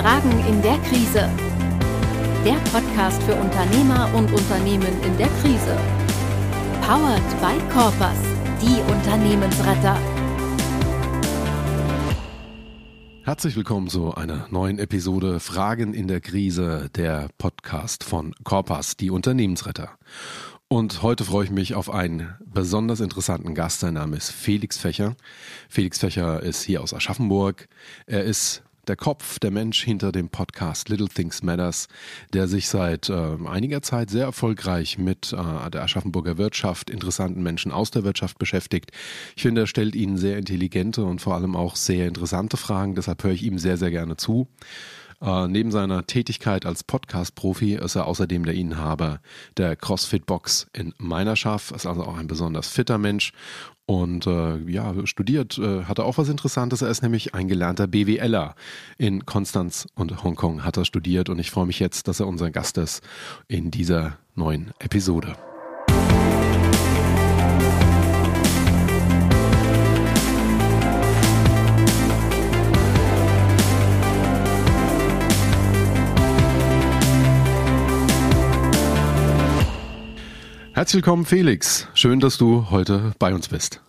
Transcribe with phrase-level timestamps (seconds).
[0.00, 1.28] Fragen in der Krise.
[2.44, 5.76] Der Podcast für Unternehmer und Unternehmen in der Krise.
[6.82, 8.16] Powered by Corpus,
[8.62, 9.98] die Unternehmensretter.
[13.24, 19.10] Herzlich willkommen zu einer neuen Episode Fragen in der Krise, der Podcast von Corpus, die
[19.10, 19.98] Unternehmensretter.
[20.68, 23.80] Und heute freue ich mich auf einen besonders interessanten Gast.
[23.80, 25.16] Sein Name ist Felix Fächer.
[25.68, 27.68] Felix Fächer ist hier aus Aschaffenburg.
[28.06, 31.88] Er ist der Kopf, der Mensch hinter dem Podcast Little Things Matters,
[32.32, 37.70] der sich seit äh, einiger Zeit sehr erfolgreich mit äh, der Aschaffenburger Wirtschaft, interessanten Menschen
[37.70, 38.90] aus der Wirtschaft beschäftigt.
[39.36, 42.94] Ich finde, er stellt ihnen sehr intelligente und vor allem auch sehr interessante Fragen.
[42.94, 44.48] Deshalb höre ich ihm sehr, sehr gerne zu.
[45.20, 49.20] Äh, neben seiner Tätigkeit als Podcast-Profi ist er außerdem der Inhaber
[49.56, 53.32] der CrossFit-Box in Meinerschaft, ist also auch ein besonders fitter Mensch
[53.88, 56.82] und äh, ja, studiert, äh, hatte auch was Interessantes.
[56.82, 58.54] Er ist nämlich ein gelernter BWLer
[58.98, 62.50] in Konstanz und Hongkong hat er studiert und ich freue mich jetzt, dass er unser
[62.50, 63.02] Gast ist
[63.48, 65.36] in dieser neuen Episode.
[80.78, 81.88] Herzlich willkommen, Felix.
[81.94, 83.80] Schön, dass du heute bei uns bist.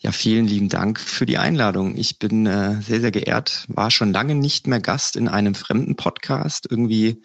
[0.00, 1.96] Ja, vielen lieben Dank für die Einladung.
[1.96, 5.94] Ich bin äh, sehr, sehr geehrt, war schon lange nicht mehr Gast in einem fremden
[5.94, 6.66] Podcast.
[6.68, 7.22] Irgendwie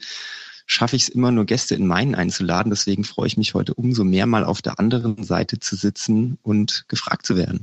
[0.67, 2.69] schaffe ich es immer nur Gäste in meinen einzuladen.
[2.69, 6.85] Deswegen freue ich mich heute umso mehr mal auf der anderen Seite zu sitzen und
[6.87, 7.61] gefragt zu werden.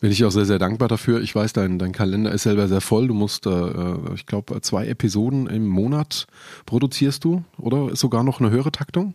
[0.00, 1.20] Bin ich auch sehr, sehr dankbar dafür.
[1.20, 3.06] Ich weiß, dein, dein Kalender ist selber sehr voll.
[3.06, 6.26] Du musst, äh, ich glaube, zwei Episoden im Monat
[6.64, 9.12] produzierst du, oder ist sogar noch eine höhere Taktung?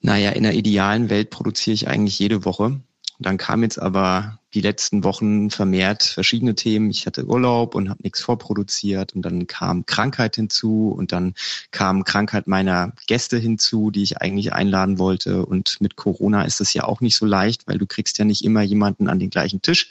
[0.00, 2.80] Naja, in der idealen Welt produziere ich eigentlich jede Woche.
[3.18, 6.90] Dann kam jetzt aber die letzten Wochen vermehrt verschiedene Themen.
[6.90, 11.34] Ich hatte Urlaub und habe nichts vorproduziert und dann kam Krankheit hinzu und dann
[11.70, 15.46] kam Krankheit meiner Gäste hinzu, die ich eigentlich einladen wollte.
[15.46, 18.44] Und mit Corona ist es ja auch nicht so leicht, weil du kriegst ja nicht
[18.44, 19.88] immer jemanden an den gleichen Tisch.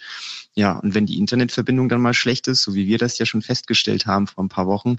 [0.53, 3.41] Ja, und wenn die Internetverbindung dann mal schlecht ist, so wie wir das ja schon
[3.41, 4.97] festgestellt haben vor ein paar Wochen,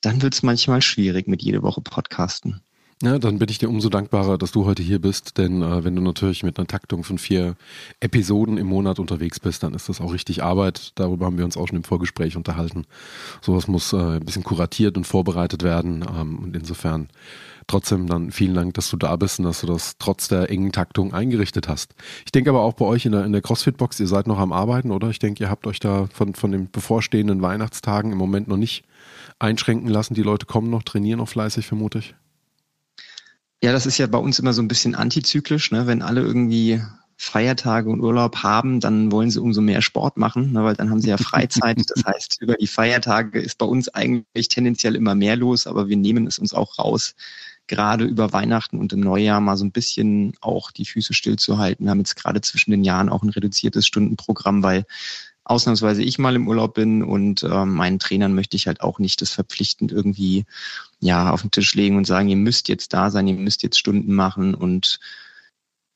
[0.00, 2.60] dann wird es manchmal schwierig mit jede Woche Podcasten.
[3.02, 5.96] Ja, dann bin ich dir umso dankbarer, dass du heute hier bist, denn äh, wenn
[5.96, 7.56] du natürlich mit einer Taktung von vier
[7.98, 10.92] Episoden im Monat unterwegs bist, dann ist das auch richtig Arbeit.
[10.94, 12.84] Darüber haben wir uns auch schon im Vorgespräch unterhalten.
[13.40, 17.08] Sowas muss äh, ein bisschen kuratiert und vorbereitet werden ähm, und insofern
[17.66, 20.70] trotzdem dann vielen Dank, dass du da bist und dass du das trotz der engen
[20.70, 21.96] Taktung eingerichtet hast.
[22.24, 24.52] Ich denke aber auch bei euch in der, in der CrossFit-Box, ihr seid noch am
[24.52, 25.10] Arbeiten, oder?
[25.10, 28.84] Ich denke, ihr habt euch da von, von den bevorstehenden Weihnachtstagen im Moment noch nicht
[29.40, 30.14] einschränken lassen.
[30.14, 32.14] Die Leute kommen noch, trainieren noch fleißig, vermute ich.
[33.62, 35.70] Ja, das ist ja bei uns immer so ein bisschen antizyklisch.
[35.70, 35.86] Ne?
[35.86, 36.82] Wenn alle irgendwie
[37.16, 40.64] Feiertage und Urlaub haben, dann wollen sie umso mehr Sport machen, ne?
[40.64, 41.78] weil dann haben sie ja Freizeit.
[41.94, 45.96] Das heißt, über die Feiertage ist bei uns eigentlich tendenziell immer mehr los, aber wir
[45.96, 47.14] nehmen es uns auch raus,
[47.68, 51.86] gerade über Weihnachten und im Neujahr mal so ein bisschen auch die Füße stillzuhalten.
[51.86, 54.84] Wir haben jetzt gerade zwischen den Jahren auch ein reduziertes Stundenprogramm, weil
[55.44, 59.20] ausnahmsweise ich mal im Urlaub bin und äh, meinen Trainern möchte ich halt auch nicht
[59.20, 60.44] das verpflichtend irgendwie
[61.00, 63.78] ja auf den Tisch legen und sagen, ihr müsst jetzt da sein, ihr müsst jetzt
[63.78, 65.00] Stunden machen und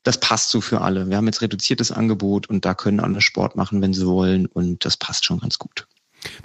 [0.03, 1.09] das passt so für alle.
[1.09, 4.85] Wir haben jetzt reduziertes Angebot und da können alle Sport machen, wenn sie wollen und
[4.85, 5.87] das passt schon ganz gut.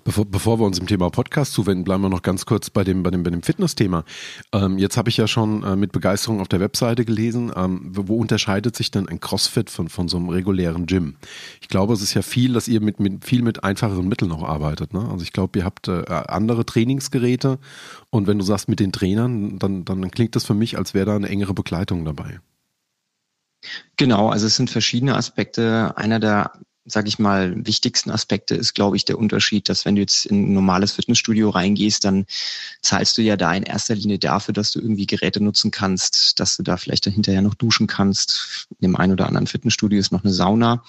[0.04, 3.02] Bevor, bevor wir uns dem Thema Podcast zuwenden, bleiben wir noch ganz kurz bei dem,
[3.02, 4.04] bei dem, bei dem Fitness-Thema.
[4.52, 8.16] Ähm, jetzt habe ich ja schon äh, mit Begeisterung auf der Webseite gelesen, ähm, wo
[8.16, 11.16] unterscheidet sich denn ein CrossFit von, von so einem regulären Gym?
[11.60, 14.44] Ich glaube, es ist ja viel, dass ihr mit, mit viel mit einfacheren Mitteln auch
[14.44, 14.92] arbeitet.
[14.92, 15.08] Ne?
[15.10, 17.58] Also ich glaube, ihr habt äh, andere Trainingsgeräte
[18.10, 21.06] und wenn du sagst mit den Trainern, dann, dann klingt das für mich, als wäre
[21.06, 22.40] da eine engere Begleitung dabei.
[23.96, 25.96] Genau, also es sind verschiedene Aspekte.
[25.96, 26.52] Einer der
[26.84, 30.50] sage ich mal, wichtigsten Aspekte ist, glaube ich, der Unterschied, dass wenn du jetzt in
[30.50, 32.26] ein normales Fitnessstudio reingehst, dann
[32.80, 36.56] zahlst du ja da in erster Linie dafür, dass du irgendwie Geräte nutzen kannst, dass
[36.56, 38.66] du da vielleicht hinterher noch duschen kannst.
[38.80, 40.82] In dem einen oder anderen Fitnessstudio ist noch eine Sauna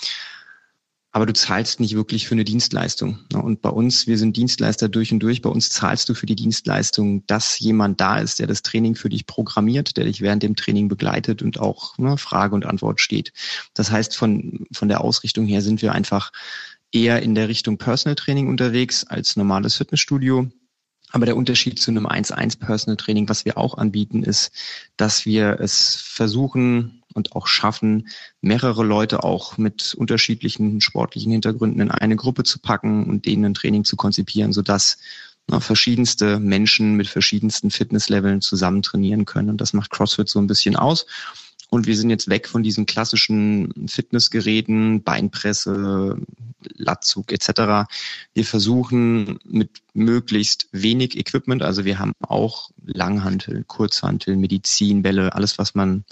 [1.16, 3.20] aber du zahlst nicht wirklich für eine Dienstleistung.
[3.36, 6.36] Und bei uns, wir sind Dienstleister durch und durch, bei uns zahlst du für die
[6.36, 10.56] Dienstleistung, dass jemand da ist, der das Training für dich programmiert, der dich während dem
[10.56, 13.32] Training begleitet und auch ne, Frage und Antwort steht.
[13.76, 16.32] Das heißt, von, von der Ausrichtung her sind wir einfach
[16.92, 20.50] eher in der Richtung Personal Training unterwegs als normales Fitnessstudio.
[21.12, 24.52] Aber der Unterschied zu einem 1-1 Personal Training, was wir auch anbieten, ist,
[24.98, 28.08] dass wir es versuchen, und auch schaffen,
[28.42, 33.54] mehrere Leute auch mit unterschiedlichen sportlichen Hintergründen in eine Gruppe zu packen und denen ein
[33.54, 34.98] Training zu konzipieren, sodass
[35.48, 39.50] na, verschiedenste Menschen mit verschiedensten Fitnessleveln zusammen trainieren können.
[39.50, 41.06] Und das macht CrossFit so ein bisschen aus.
[41.74, 46.20] Und wir sind jetzt weg von diesen klassischen Fitnessgeräten, Beinpresse,
[46.76, 47.90] Latzug etc.
[48.36, 55.74] Wir versuchen mit möglichst wenig Equipment, also wir haben auch Langhantel, Kurzhantel, Medizinbälle, alles, was
[55.74, 56.06] man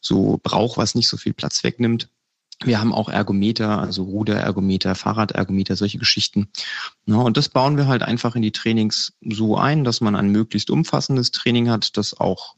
[0.00, 2.08] so braucht, was nicht so viel Platz wegnimmt.
[2.64, 6.48] Wir haben auch Ergometer, also Ruderergometer, Fahrradergometer, solche Geschichten.
[7.06, 10.30] Ja, und das bauen wir halt einfach in die Trainings so ein, dass man ein
[10.30, 12.56] möglichst umfassendes Training hat, das auch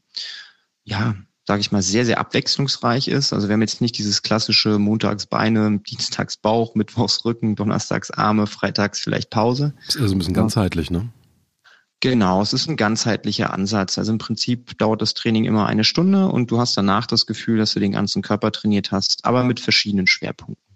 [0.83, 1.15] ja,
[1.47, 3.31] sage ich mal, sehr, sehr abwechslungsreich ist.
[3.31, 8.47] Also wir haben jetzt nicht dieses klassische Montags Beine, Dienstags Bauch, Mittwochs Rücken, Donnerstags Arme,
[8.47, 9.73] Freitags vielleicht Pause.
[9.85, 11.09] Das ist also ein bisschen ganzheitlich, ne?
[12.01, 13.97] Genau, es ist ein ganzheitlicher Ansatz.
[13.97, 17.57] Also im Prinzip dauert das Training immer eine Stunde und du hast danach das Gefühl,
[17.57, 20.66] dass du den ganzen Körper trainiert hast, aber mit verschiedenen Schwerpunkten.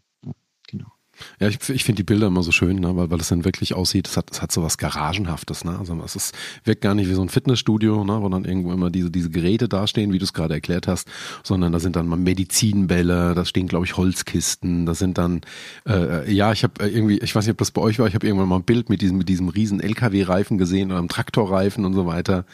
[1.39, 3.73] Ja, ich, ich finde die Bilder immer so schön, ne, weil, weil es dann wirklich
[3.73, 5.63] aussieht, es hat, es hat so was Garagenhaftes.
[5.65, 5.77] Ne?
[5.77, 8.89] Also es ist, wirkt gar nicht wie so ein Fitnessstudio, ne, wo dann irgendwo immer
[8.89, 11.07] diese, diese Geräte dastehen, wie du es gerade erklärt hast,
[11.44, 15.41] sondern da sind dann mal Medizinbälle, da stehen, glaube ich, Holzkisten, da sind dann,
[15.88, 18.25] äh, ja, ich habe irgendwie, ich weiß nicht, ob das bei euch war, ich habe
[18.25, 21.94] irgendwann mal ein Bild mit diesem, mit diesem riesen LKW-Reifen gesehen oder einem Traktorreifen und
[21.94, 22.45] so weiter.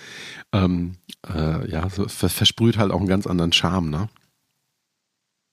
[0.54, 0.96] Ähm,
[1.28, 4.10] äh, ja, so versprüht halt auch einen ganz anderen Charme, ne?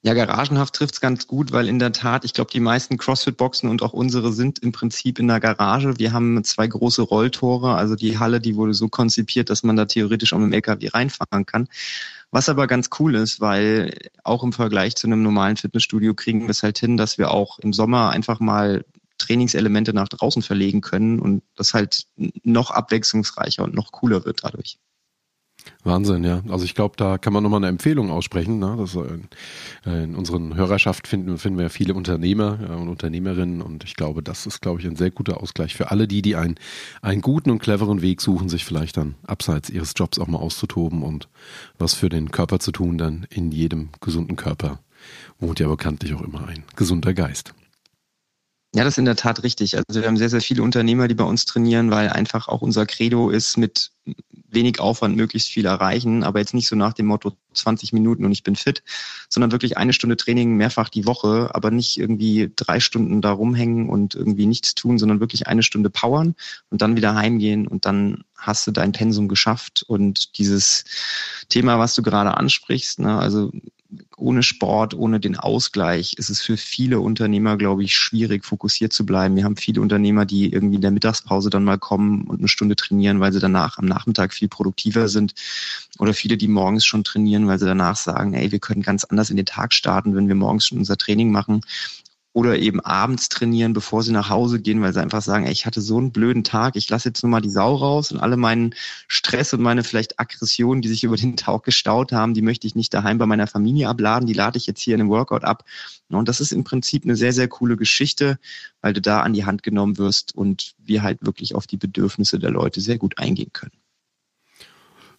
[0.07, 3.81] Ja, garagenhaft trifft's ganz gut, weil in der Tat, ich glaube, die meisten CrossFit-Boxen und
[3.81, 5.99] auch unsere sind im Prinzip in der Garage.
[5.99, 9.87] Wir haben zwei große Rolltore, also die Halle, die wurde so konzipiert, dass man da
[9.87, 11.69] theoretisch auch mit dem LKW reinfahren kann.
[12.31, 16.51] Was aber ganz cool ist, weil auch im Vergleich zu einem normalen Fitnessstudio kriegen wir
[16.51, 18.85] es halt hin, dass wir auch im Sommer einfach mal
[19.17, 22.05] Trainingselemente nach draußen verlegen können und das halt
[22.43, 24.77] noch abwechslungsreicher und noch cooler wird dadurch.
[25.83, 26.43] Wahnsinn, ja.
[26.49, 28.59] Also ich glaube, da kann man nochmal eine Empfehlung aussprechen.
[28.59, 28.75] Ne?
[28.79, 29.29] Das, in,
[29.87, 34.47] äh, in unseren Hörerschaft finden, finden wir viele Unternehmer und Unternehmerinnen und ich glaube, das
[34.47, 36.57] ist, glaube ich, ein sehr guter Ausgleich für alle die, die einen,
[37.03, 41.03] einen guten und cleveren Weg suchen, sich vielleicht dann abseits ihres Jobs auch mal auszutoben
[41.03, 41.29] und
[41.79, 44.81] was für den Körper zu tun, dann in jedem gesunden Körper
[45.39, 47.55] wohnt ja bekanntlich auch immer ein gesunder Geist.
[48.75, 49.77] Ja, das ist in der Tat richtig.
[49.77, 52.87] Also wir haben sehr, sehr viele Unternehmer, die bei uns trainieren, weil einfach auch unser
[52.87, 53.93] Credo ist, mit
[54.51, 58.33] wenig Aufwand möglichst viel erreichen, aber jetzt nicht so nach dem Motto 20 Minuten und
[58.33, 58.83] ich bin fit,
[59.29, 63.89] sondern wirklich eine Stunde Training mehrfach die Woche, aber nicht irgendwie drei Stunden da rumhängen
[63.89, 66.35] und irgendwie nichts tun, sondern wirklich eine Stunde powern
[66.71, 70.85] und dann wieder heimgehen und dann hast du dein Pensum geschafft und dieses
[71.49, 73.53] Thema, was du gerade ansprichst, ne, also
[74.17, 79.05] ohne Sport, ohne den Ausgleich ist es für viele Unternehmer, glaube ich, schwierig, fokussiert zu
[79.07, 79.37] bleiben.
[79.37, 82.77] Wir haben viele Unternehmer, die irgendwie in der Mittagspause dann mal kommen und eine Stunde
[82.77, 85.35] trainieren, weil sie danach am Nachmittag viel produktiver sind.
[85.99, 89.31] Oder viele, die morgens schon trainieren, weil sie danach sagen, ey, wir können ganz anders
[89.31, 91.63] in den Tag starten, wenn wir morgens schon unser Training machen
[92.35, 95.67] oder eben abends trainieren, bevor sie nach Hause gehen, weil sie einfach sagen, ey, ich
[95.67, 98.37] hatte so einen blöden Tag, ich lasse jetzt nur mal die Sau raus und alle
[98.37, 98.75] meinen
[99.07, 102.75] Stress und meine vielleicht Aggressionen, die sich über den Tag gestaut haben, die möchte ich
[102.75, 105.65] nicht daheim bei meiner Familie abladen, die lade ich jetzt hier in einem Workout ab.
[106.09, 108.39] Und das ist im Prinzip eine sehr, sehr coole Geschichte,
[108.81, 112.41] weil du da an die Hand genommen wirst und wir halt wirklich auf die Bedürfnisse
[112.41, 113.84] der Leute sehr gut eingehen können.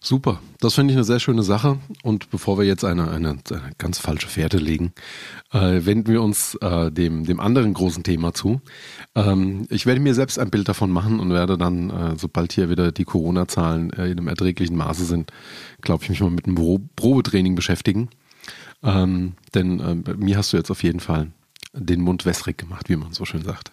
[0.00, 1.78] Super, das finde ich eine sehr schöne Sache.
[2.02, 4.92] Und bevor wir jetzt eine, eine, eine ganz falsche Fährte legen,
[5.52, 8.60] äh, wenden wir uns äh, dem, dem anderen großen Thema zu.
[9.14, 12.70] Ähm, ich werde mir selbst ein Bild davon machen und werde dann, äh, sobald hier
[12.70, 15.32] wieder die Corona-Zahlen äh, in einem erträglichen Maße sind,
[15.80, 18.08] glaube ich, mich mal mit einem Probetraining beschäftigen.
[18.82, 21.28] Ähm, denn äh, mir hast du jetzt auf jeden Fall
[21.72, 23.72] den Mund wässrig gemacht, wie man so schön sagt.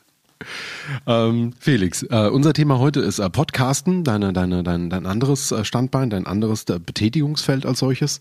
[1.07, 5.65] Ähm, Felix, äh, unser Thema heute ist äh, Podcasten, deine, deine, dein, dein anderes äh,
[5.65, 8.19] Standbein, dein anderes äh, Betätigungsfeld als solches.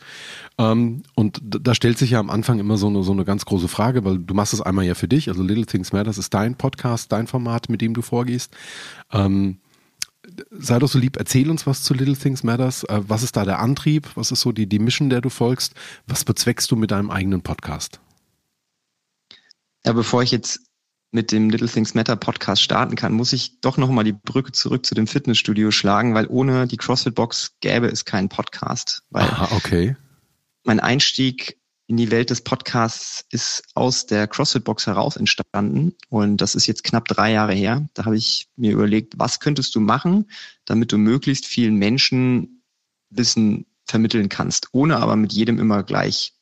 [0.59, 3.69] Ähm, und da stellt sich ja am Anfang immer so eine, so eine ganz große
[3.69, 6.35] Frage, weil du machst es einmal ja für dich, also Little Things Matter, das ist
[6.35, 8.53] dein Podcast, dein Format, mit dem du vorgehst.
[9.13, 9.59] Ähm,
[10.51, 12.85] sei doch so lieb, erzähl uns was zu Little Things Matters.
[12.85, 14.11] Äh, was ist da der Antrieb?
[14.15, 15.75] Was ist so die, die Mission, der du folgst?
[16.07, 18.01] Was bezweckst du mit deinem eigenen Podcast?
[19.85, 20.61] Ja, bevor ich jetzt
[21.13, 24.85] mit dem Little Things Matter Podcast starten kann, muss ich doch nochmal die Brücke zurück
[24.85, 29.03] zu dem Fitnessstudio schlagen, weil ohne die CrossFit Box gäbe es keinen Podcast.
[29.11, 29.97] Weil Aha, okay.
[30.65, 36.39] Mein Einstieg in die Welt des Podcasts ist aus der CrossFit Box heraus entstanden und
[36.39, 37.87] das ist jetzt knapp drei Jahre her.
[37.93, 40.31] Da habe ich mir überlegt, was könntest du machen,
[40.65, 42.63] damit du möglichst vielen Menschen
[43.11, 46.33] Wissen vermitteln kannst, ohne aber mit jedem immer gleich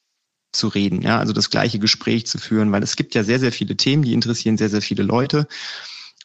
[0.52, 3.52] zu reden, ja, also das gleiche Gespräch zu führen, weil es gibt ja sehr, sehr
[3.52, 5.46] viele Themen, die interessieren sehr, sehr viele Leute.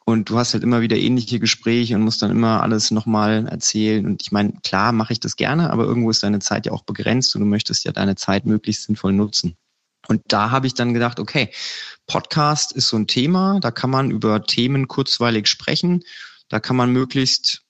[0.08, 4.06] Und du hast halt immer wieder ähnliche Gespräche und musst dann immer alles nochmal erzählen.
[4.06, 6.84] Und ich meine, klar mache ich das gerne, aber irgendwo ist deine Zeit ja auch
[6.84, 9.58] begrenzt und du möchtest ja deine Zeit möglichst sinnvoll nutzen.
[10.08, 11.50] Und da habe ich dann gedacht, okay,
[12.06, 16.04] Podcast ist so ein Thema, da kann man über Themen kurzweilig sprechen,
[16.50, 17.64] da kann man möglichst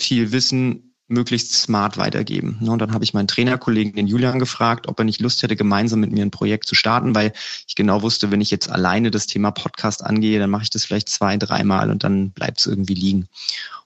[0.00, 2.58] viel Wissen möglichst smart weitergeben.
[2.68, 6.00] Und dann habe ich meinen Trainerkollegen, den Julian, gefragt, ob er nicht Lust hätte, gemeinsam
[6.00, 7.32] mit mir ein Projekt zu starten, weil
[7.66, 10.84] ich genau wusste, wenn ich jetzt alleine das Thema Podcast angehe, dann mache ich das
[10.84, 13.28] vielleicht zwei, dreimal und dann bleibt es irgendwie liegen.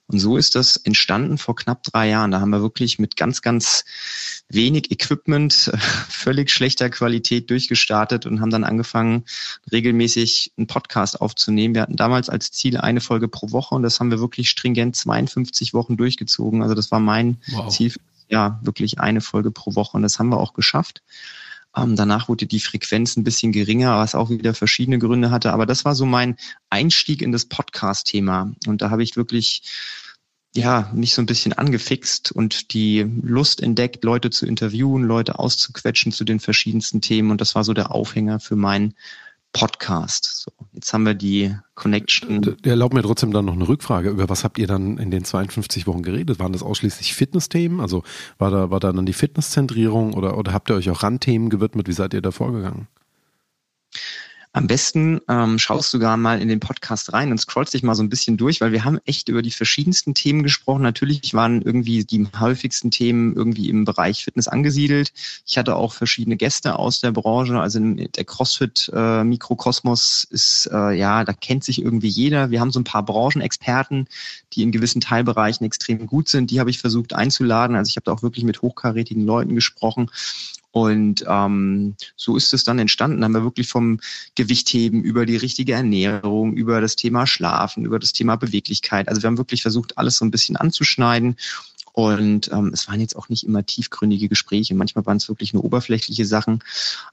[0.07, 2.31] Und so ist das entstanden vor knapp drei Jahren.
[2.31, 3.85] Da haben wir wirklich mit ganz, ganz
[4.49, 5.71] wenig Equipment,
[6.09, 9.23] völlig schlechter Qualität durchgestartet und haben dann angefangen,
[9.71, 11.73] regelmäßig einen Podcast aufzunehmen.
[11.73, 14.95] Wir hatten damals als Ziel eine Folge pro Woche und das haben wir wirklich stringent
[14.95, 16.61] 52 Wochen durchgezogen.
[16.61, 17.73] Also das war mein wow.
[17.73, 17.93] Ziel,
[18.27, 21.01] ja, wirklich eine Folge pro Woche und das haben wir auch geschafft.
[21.75, 25.53] Ähm, danach wurde die Frequenz ein bisschen geringer, was auch wieder verschiedene Gründe hatte.
[25.53, 26.37] Aber das war so mein
[26.69, 28.53] Einstieg in das Podcast-Thema.
[28.67, 29.63] Und da habe ich wirklich
[30.55, 36.11] ja, mich so ein bisschen angefixt und die Lust entdeckt, Leute zu interviewen, Leute auszuquetschen
[36.11, 37.31] zu den verschiedensten Themen.
[37.31, 38.93] Und das war so der Aufhänger für meinen
[39.53, 40.41] Podcast.
[40.41, 42.57] So, jetzt haben wir die Connection.
[42.63, 44.09] Erlaubt mir trotzdem dann noch eine Rückfrage.
[44.09, 46.39] Über was habt ihr dann in den 52 Wochen geredet?
[46.39, 47.79] Waren das ausschließlich Fitnessthemen?
[47.79, 48.03] Also
[48.39, 51.87] war da, war da dann die Fitnesszentrierung oder, oder habt ihr euch auch Randthemen gewidmet?
[51.87, 52.87] Wie seid ihr da vorgegangen?
[54.55, 57.95] Am besten ähm, schaust du gar mal in den Podcast rein und scrollst dich mal
[57.95, 60.83] so ein bisschen durch, weil wir haben echt über die verschiedensten Themen gesprochen.
[60.83, 65.11] Natürlich waren irgendwie die häufigsten Themen irgendwie im Bereich Fitness angesiedelt.
[65.47, 67.59] Ich hatte auch verschiedene Gäste aus der Branche.
[67.59, 72.51] Also der CrossFit-Mikrokosmos äh, ist, äh, ja, da kennt sich irgendwie jeder.
[72.51, 74.07] Wir haben so ein paar Branchenexperten,
[74.53, 76.51] die in gewissen Teilbereichen extrem gut sind.
[76.51, 77.75] Die habe ich versucht einzuladen.
[77.75, 80.11] Also ich habe da auch wirklich mit hochkarätigen Leuten gesprochen.
[80.73, 83.21] Und ähm, so ist es dann entstanden.
[83.21, 83.99] Da haben wir wirklich vom
[84.33, 89.07] Gewichtheben über die richtige Ernährung, über das Thema Schlafen, über das Thema Beweglichkeit.
[89.07, 91.37] Also wir haben wirklich versucht, alles so ein bisschen anzuschneiden.
[91.91, 94.73] Und ähm, es waren jetzt auch nicht immer tiefgründige Gespräche.
[94.73, 96.63] Manchmal waren es wirklich nur oberflächliche Sachen.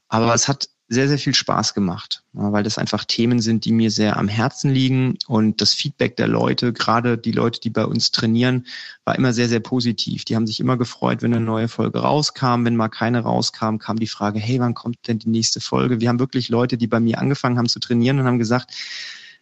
[0.08, 3.92] Aber es hat sehr, sehr viel Spaß gemacht, weil das einfach Themen sind, die mir
[3.92, 5.16] sehr am Herzen liegen.
[5.28, 8.66] Und das Feedback der Leute, gerade die Leute, die bei uns trainieren,
[9.04, 10.24] war immer sehr, sehr positiv.
[10.24, 12.64] Die haben sich immer gefreut, wenn eine neue Folge rauskam.
[12.64, 16.00] Wenn mal keine rauskam, kam die Frage, hey, wann kommt denn die nächste Folge?
[16.00, 18.74] Wir haben wirklich Leute, die bei mir angefangen haben zu trainieren und haben gesagt,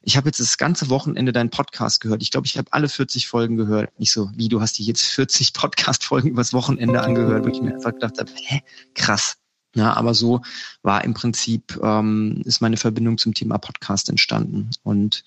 [0.02, 2.20] ich habe jetzt das ganze Wochenende deinen Podcast gehört.
[2.20, 3.98] Ich glaube, ich habe alle 40 Folgen gehört.
[3.98, 7.74] Nicht so, wie du hast dir jetzt 40 Podcast-Folgen übers Wochenende angehört, wo ich mir
[7.74, 8.60] einfach gedacht habe, hä,
[8.94, 9.37] krass.
[9.74, 10.40] Ja, aber so
[10.82, 14.70] war im Prinzip, ähm, ist meine Verbindung zum Thema Podcast entstanden.
[14.82, 15.24] Und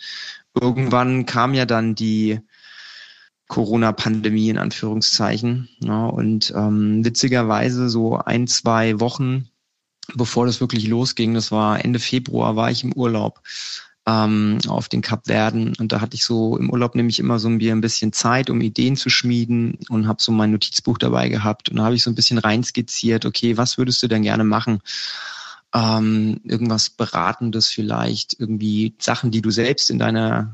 [0.60, 2.40] irgendwann kam ja dann die
[3.48, 5.70] Corona-Pandemie in Anführungszeichen.
[5.80, 9.52] Ja, und ähm, witzigerweise so ein, zwei Wochen
[10.16, 13.42] bevor das wirklich losging, das war Ende Februar, war ich im Urlaub
[14.08, 15.74] ähm, auf den Kapverden.
[15.80, 18.96] Und da hatte ich so im Urlaub nämlich immer so ein bisschen Zeit, um Ideen
[18.96, 21.70] zu schmieden und habe so mein Notizbuch dabei gehabt.
[21.70, 24.80] Und da habe ich so ein bisschen reinskizziert, okay, was würdest du denn gerne machen?
[25.74, 30.54] Ähm, irgendwas Beratendes vielleicht, irgendwie Sachen, die du selbst in deiner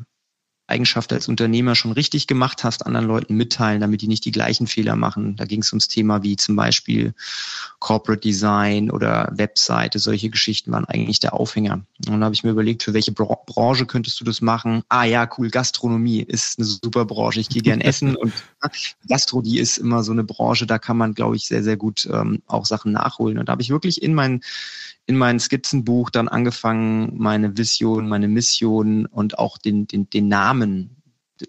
[0.68, 4.68] Eigenschaft als Unternehmer schon richtig gemacht hast, anderen Leuten mitteilen, damit die nicht die gleichen
[4.68, 5.36] Fehler machen.
[5.38, 7.14] Da ging es ums Thema wie zum Beispiel
[7.80, 10.00] Corporate Design oder Webseite.
[10.00, 11.76] Solche Geschichten waren eigentlich der Aufhänger.
[11.76, 14.84] Und dann habe ich mir überlegt, für welche Branche könntest du das machen?
[14.90, 17.40] Ah ja, cool, Gastronomie ist eine super Branche.
[17.40, 18.34] Ich gehe gern essen und
[19.08, 22.08] Gastro, die ist immer so eine Branche, da kann man, glaube ich, sehr, sehr gut
[22.12, 23.38] ähm, auch Sachen nachholen.
[23.40, 24.42] Und da habe ich wirklich in mein
[25.08, 30.98] in mein Skizzenbuch dann angefangen, meine Vision, meine Mission und auch den, den, den Namen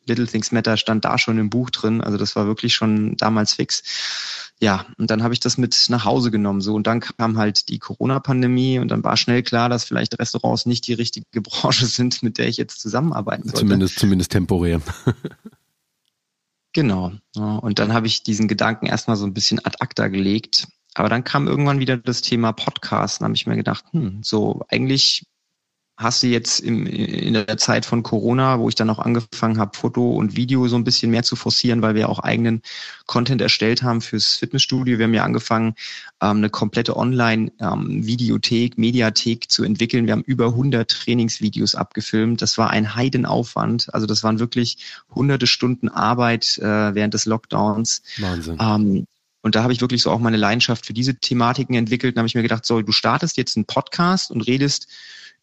[0.06, 2.00] Little Things Matter stand da schon im Buch drin.
[2.00, 4.52] Also das war wirklich schon damals fix.
[4.60, 6.60] Ja, und dann habe ich das mit nach Hause genommen.
[6.60, 10.66] So, und dann kam halt die Corona-Pandemie und dann war schnell klar, dass vielleicht Restaurants
[10.66, 13.60] nicht die richtige Branche sind, mit der ich jetzt zusammenarbeiten sollte.
[13.60, 14.80] Zumindest, zumindest temporär.
[16.72, 17.12] genau.
[17.34, 21.24] Und dann habe ich diesen Gedanken erstmal so ein bisschen ad acta gelegt aber dann
[21.24, 23.20] kam irgendwann wieder das Thema Podcast.
[23.20, 25.24] Dann habe ich mir gedacht, hm, so eigentlich
[25.98, 29.76] hast du jetzt im, in der Zeit von Corona, wo ich dann auch angefangen habe,
[29.76, 32.62] Foto und Video so ein bisschen mehr zu forcieren, weil wir auch eigenen
[33.06, 34.98] Content erstellt haben fürs Fitnessstudio.
[34.98, 35.74] Wir haben ja angefangen,
[36.22, 40.06] ähm, eine komplette Online-Videothek, ähm, Mediathek zu entwickeln.
[40.06, 42.42] Wir haben über 100 Trainingsvideos abgefilmt.
[42.42, 43.92] Das war ein Heidenaufwand.
[43.92, 44.78] Also das waren wirklich
[45.12, 48.02] hunderte Stunden Arbeit äh, während des Lockdowns.
[48.18, 48.56] Wahnsinn.
[48.60, 49.06] Ähm,
[49.42, 52.16] und da habe ich wirklich so auch meine Leidenschaft für diese Thematiken entwickelt.
[52.16, 54.88] Da habe ich mir gedacht, so, du startest jetzt einen Podcast und redest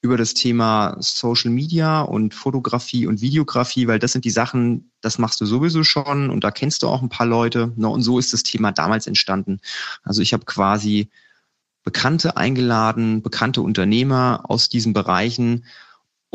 [0.01, 5.17] über das Thema Social Media und Fotografie und Videografie, weil das sind die Sachen, das
[5.17, 7.71] machst du sowieso schon und da kennst du auch ein paar Leute.
[7.75, 7.87] Ne?
[7.87, 9.59] Und so ist das Thema damals entstanden.
[10.03, 11.09] Also ich habe quasi
[11.83, 15.65] Bekannte eingeladen, bekannte Unternehmer aus diesen Bereichen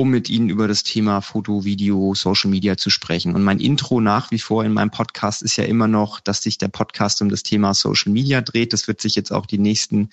[0.00, 3.35] um mit Ihnen über das Thema Foto, Video, Social Media zu sprechen.
[3.35, 6.57] Und mein Intro nach wie vor in meinem Podcast ist ja immer noch, dass sich
[6.57, 8.73] der Podcast um das Thema Social Media dreht.
[8.73, 10.09] Das wird sich jetzt auch die nächsten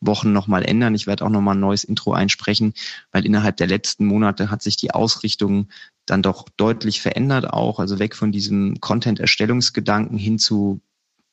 [0.00, 0.94] Wochen nochmal ändern.
[0.94, 2.72] Ich werde auch nochmal ein neues Intro einsprechen,
[3.10, 5.66] weil innerhalb der letzten Monate hat sich die Ausrichtung
[6.06, 7.80] dann doch deutlich verändert auch.
[7.80, 10.80] Also weg von diesem Content-Erstellungsgedanken hin zu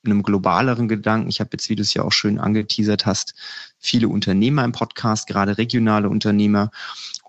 [0.04, 1.30] einem globaleren Gedanken.
[1.30, 3.36] Ich habe jetzt, wie du es ja auch schön angeteasert hast,
[3.78, 6.72] viele Unternehmer im Podcast, gerade regionale Unternehmer.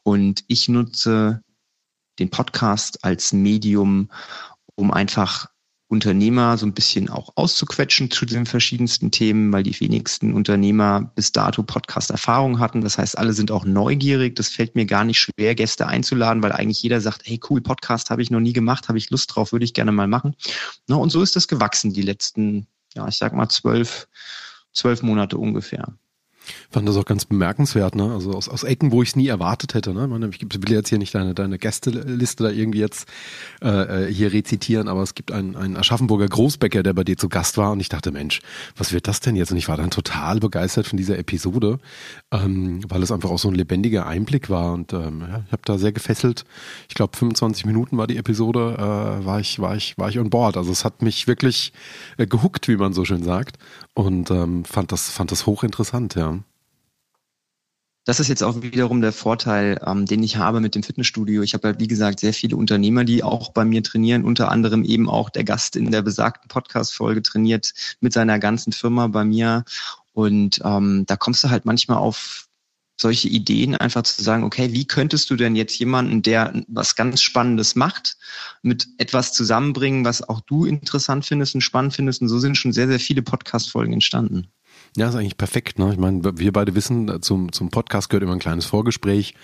[0.02, 1.42] Und ich nutze
[2.18, 4.10] den Podcast als Medium,
[4.74, 5.48] um einfach
[5.90, 11.32] Unternehmer so ein bisschen auch auszuquetschen zu den verschiedensten Themen, weil die wenigsten Unternehmer bis
[11.32, 12.80] dato Podcast-Erfahrung hatten.
[12.80, 14.36] Das heißt, alle sind auch neugierig.
[14.36, 18.10] Das fällt mir gar nicht schwer, Gäste einzuladen, weil eigentlich jeder sagt, hey cool, Podcast
[18.10, 20.36] habe ich noch nie gemacht, habe ich Lust drauf, würde ich gerne mal machen.
[20.86, 24.06] und so ist das gewachsen die letzten, ja, ich sag mal zwölf,
[24.72, 25.92] zwölf Monate ungefähr
[26.70, 28.12] fand das auch ganz bemerkenswert, ne?
[28.12, 29.92] Also aus, aus Ecken, wo ich es nie erwartet hätte.
[29.92, 30.04] Ne?
[30.04, 33.08] Ich, meine, ich will jetzt hier nicht deine, deine Gästeliste da irgendwie jetzt
[33.62, 37.28] äh, äh, hier rezitieren, aber es gibt einen, einen Aschaffenburger Großbäcker, der bei dir zu
[37.28, 38.40] Gast war und ich dachte, Mensch,
[38.76, 39.50] was wird das denn jetzt?
[39.50, 41.78] Und ich war dann total begeistert von dieser Episode,
[42.30, 45.62] ähm, weil es einfach auch so ein lebendiger Einblick war und ähm, ja, ich habe
[45.64, 46.44] da sehr gefesselt.
[46.88, 50.30] Ich glaube, 25 Minuten war die Episode, äh, war ich, war ich, war ich on
[50.30, 50.56] board.
[50.56, 51.72] Also es hat mich wirklich
[52.18, 53.58] äh, gehuckt, wie man so schön sagt
[53.94, 56.39] und ähm, fand das, fand das hochinteressant, ja
[58.04, 61.42] das ist jetzt auch wiederum der Vorteil, ähm, den ich habe mit dem Fitnessstudio.
[61.42, 64.84] Ich habe ja, wie gesagt, sehr viele Unternehmer, die auch bei mir trainieren, unter anderem
[64.84, 69.64] eben auch der Gast in der besagten Podcast-Folge trainiert mit seiner ganzen Firma bei mir.
[70.12, 72.46] Und ähm, da kommst du halt manchmal auf
[73.00, 77.22] solche Ideen, einfach zu sagen, okay, wie könntest du denn jetzt jemanden, der was ganz
[77.22, 78.18] Spannendes macht,
[78.62, 82.20] mit etwas zusammenbringen, was auch du interessant findest und spannend findest?
[82.20, 84.48] Und so sind schon sehr, sehr viele Podcast-Folgen entstanden.
[84.96, 85.78] Ja, ist eigentlich perfekt.
[85.78, 85.92] Ne?
[85.92, 89.34] Ich meine, wir beide wissen, zum, zum Podcast gehört immer ein kleines Vorgespräch,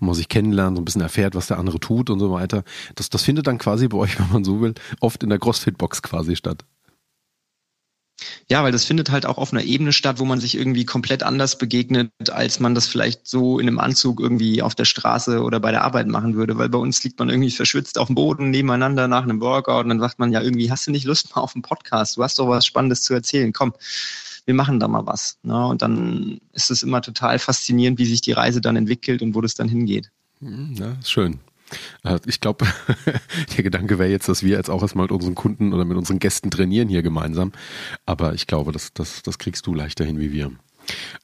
[0.00, 2.64] wo man sich kennenlernt, so ein bisschen erfährt, was der andere tut und so weiter.
[2.96, 6.02] Das, das findet dann quasi bei euch, wenn man so will, oft in der CrossFit-Box
[6.02, 6.64] quasi statt.
[8.48, 11.22] Ja, weil das findet halt auch auf einer Ebene statt, wo man sich irgendwie komplett
[11.22, 15.60] anders begegnet, als man das vielleicht so in einem Anzug irgendwie auf der Straße oder
[15.60, 16.56] bei der Arbeit machen würde.
[16.56, 19.90] Weil bei uns liegt man irgendwie verschwitzt auf dem Boden nebeneinander nach einem Workout und
[19.90, 22.16] dann sagt man ja irgendwie, hast du nicht Lust mal auf einen Podcast?
[22.16, 23.52] Du hast doch was Spannendes zu erzählen.
[23.52, 23.74] Komm,
[24.46, 25.38] wir machen da mal was.
[25.42, 25.66] Ne?
[25.66, 29.40] Und dann ist es immer total faszinierend, wie sich die Reise dann entwickelt und wo
[29.40, 30.10] das dann hingeht.
[30.40, 31.40] Hm, ja, schön.
[32.04, 32.66] Äh, ich glaube,
[33.56, 36.20] der Gedanke wäre jetzt, dass wir jetzt auch erstmal mit unseren Kunden oder mit unseren
[36.20, 37.52] Gästen trainieren hier gemeinsam.
[38.06, 40.52] Aber ich glaube, das, das, das kriegst du leichter hin wie wir.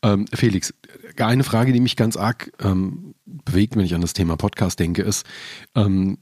[0.03, 0.75] Ähm, Felix,
[1.17, 5.03] eine Frage, die mich ganz arg ähm, bewegt, wenn ich an das Thema Podcast denke,
[5.03, 5.25] ist,
[5.77, 6.19] ähm,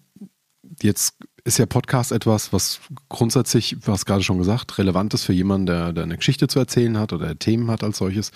[0.82, 5.33] jetzt ist ja Podcast etwas, was grundsätzlich, du hast gerade schon gesagt, relevant ist für
[5.33, 8.33] jemanden, der, der eine Geschichte zu erzählen hat oder Themen hat als solches.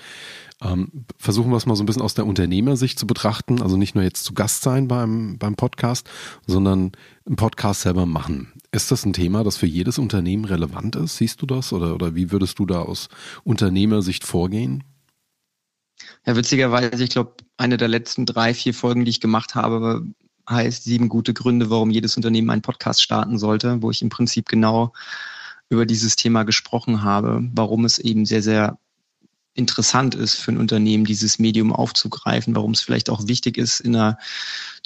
[0.62, 3.60] Ähm, versuchen wir es mal so ein bisschen aus der Unternehmersicht zu betrachten.
[3.60, 6.08] Also nicht nur jetzt zu Gast sein beim, beim Podcast,
[6.46, 6.92] sondern
[7.26, 8.52] einen Podcast selber machen.
[8.72, 11.16] Ist das ein Thema, das für jedes Unternehmen relevant ist?
[11.16, 11.72] Siehst du das?
[11.72, 13.08] Oder, oder wie würdest du da aus
[13.44, 14.84] Unternehmersicht vorgehen?
[16.26, 20.02] Ja, witzigerweise, ich glaube, eine der letzten drei, vier Folgen, die ich gemacht habe,
[20.48, 24.48] heißt sieben gute Gründe, warum jedes Unternehmen einen Podcast starten sollte, wo ich im Prinzip
[24.48, 24.92] genau
[25.68, 28.78] über dieses Thema gesprochen habe, warum es eben sehr, sehr
[29.54, 33.94] interessant ist für ein Unternehmen, dieses Medium aufzugreifen, warum es vielleicht auch wichtig ist in
[33.94, 34.18] einer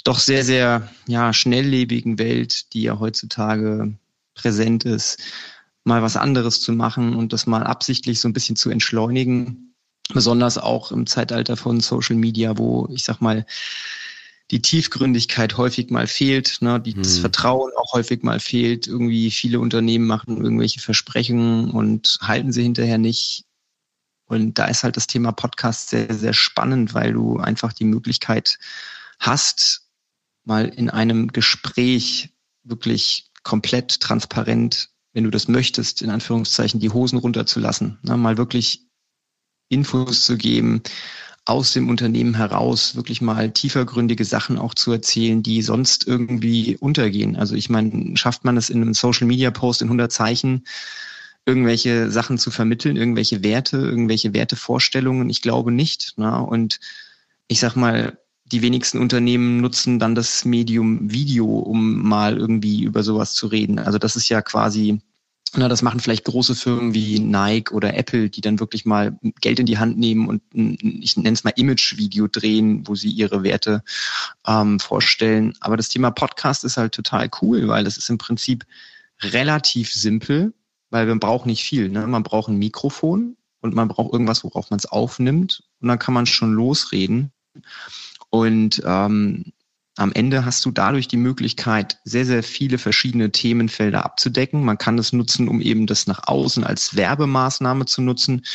[0.03, 3.93] doch sehr, sehr ja, schnelllebigen Welt, die ja heutzutage
[4.35, 5.19] präsent ist,
[5.83, 9.73] mal was anderes zu machen und das mal absichtlich so ein bisschen zu entschleunigen.
[10.13, 13.45] Besonders auch im Zeitalter von Social Media, wo ich sag mal,
[14.51, 17.03] die Tiefgründigkeit häufig mal fehlt, ne, die, hm.
[17.03, 18.87] das Vertrauen auch häufig mal fehlt.
[18.87, 23.45] Irgendwie viele Unternehmen machen irgendwelche Versprechungen und halten sie hinterher nicht.
[24.25, 28.59] Und da ist halt das Thema Podcast sehr, sehr spannend, weil du einfach die Möglichkeit
[29.19, 29.87] hast,
[30.45, 32.29] mal in einem Gespräch
[32.63, 37.99] wirklich komplett transparent, wenn du das möchtest, in Anführungszeichen, die Hosen runterzulassen.
[38.03, 38.85] Ne, mal wirklich
[39.69, 40.81] Infos zu geben,
[41.49, 47.35] aus dem Unternehmen heraus wirklich mal tiefergründige Sachen auch zu erzählen, die sonst irgendwie untergehen.
[47.35, 50.65] Also ich meine, schafft man es in einem Social Media Post in 100 Zeichen,
[51.45, 55.29] irgendwelche Sachen zu vermitteln, irgendwelche Werte, irgendwelche Wertevorstellungen?
[55.29, 56.17] Ich glaube nicht.
[56.17, 56.39] Ne?
[56.39, 56.79] Und
[57.47, 63.03] ich sag mal, die wenigsten Unternehmen nutzen dann das Medium Video, um mal irgendwie über
[63.03, 63.79] sowas zu reden.
[63.79, 65.01] Also das ist ja quasi
[65.55, 69.59] na, das machen vielleicht große Firmen wie Nike oder Apple, die dann wirklich mal Geld
[69.59, 73.83] in die Hand nehmen und ich nenne es mal Image-Video drehen, wo sie ihre Werte
[74.45, 75.53] ähm, vorstellen.
[75.59, 78.65] Aber das Thema Podcast ist halt total cool, weil es ist im Prinzip
[79.21, 80.53] relativ simpel,
[80.89, 81.89] weil man braucht nicht viel.
[81.89, 82.05] Ne?
[82.07, 86.13] Man braucht ein Mikrofon und man braucht irgendwas, worauf man es aufnimmt und dann kann
[86.13, 87.31] man schon losreden.
[88.29, 89.53] Und ähm,
[89.99, 94.63] am Ende hast du dadurch die Möglichkeit, sehr, sehr viele verschiedene Themenfelder abzudecken.
[94.63, 98.45] Man kann es nutzen, um eben das nach außen als Werbemaßnahme zu nutzen,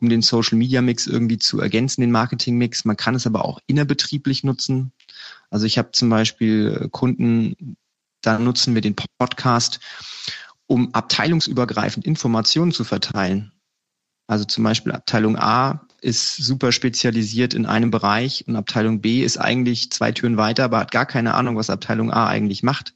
[0.00, 2.86] um den Social Media Mix irgendwie zu ergänzen, den Marketing Mix.
[2.86, 4.92] Man kann es aber auch innerbetrieblich nutzen.
[5.50, 7.76] Also ich habe zum Beispiel Kunden,
[8.22, 9.80] da nutzen wir den Podcast,
[10.66, 13.52] um abteilungsübergreifend Informationen zu verteilen.
[14.26, 19.38] Also zum Beispiel Abteilung A ist super spezialisiert in einem Bereich und Abteilung B ist
[19.38, 22.92] eigentlich zwei Türen weiter, aber hat gar keine Ahnung, was Abteilung A eigentlich macht.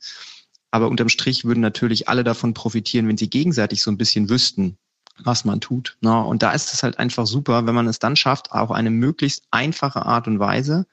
[0.71, 4.77] Aber unterm Strich würden natürlich alle davon profitieren, wenn sie gegenseitig so ein bisschen wüssten,
[5.19, 5.97] was man tut.
[6.03, 9.45] Und da ist es halt einfach super, wenn man es dann schafft, auch eine möglichst
[9.51, 10.87] einfache Art und Weise,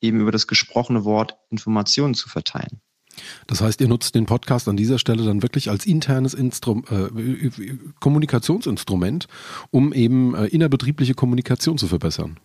[0.00, 2.80] eben über das gesprochene Wort Informationen zu verteilen.
[3.46, 7.50] Das heißt, ihr nutzt den Podcast an dieser Stelle dann wirklich als internes Instrum äh,
[8.00, 9.26] Kommunikationsinstrument,
[9.70, 12.38] um eben äh, innerbetriebliche Kommunikation zu verbessern.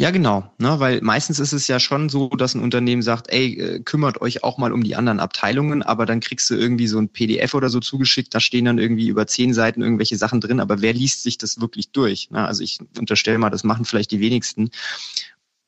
[0.00, 3.58] Ja, genau, ne, weil meistens ist es ja schon so, dass ein Unternehmen sagt, ey,
[3.58, 7.00] äh, kümmert euch auch mal um die anderen Abteilungen, aber dann kriegst du irgendwie so
[7.00, 10.60] ein PDF oder so zugeschickt, da stehen dann irgendwie über zehn Seiten irgendwelche Sachen drin,
[10.60, 12.30] aber wer liest sich das wirklich durch?
[12.30, 12.46] Ne?
[12.46, 14.70] Also ich unterstelle mal, das machen vielleicht die wenigsten.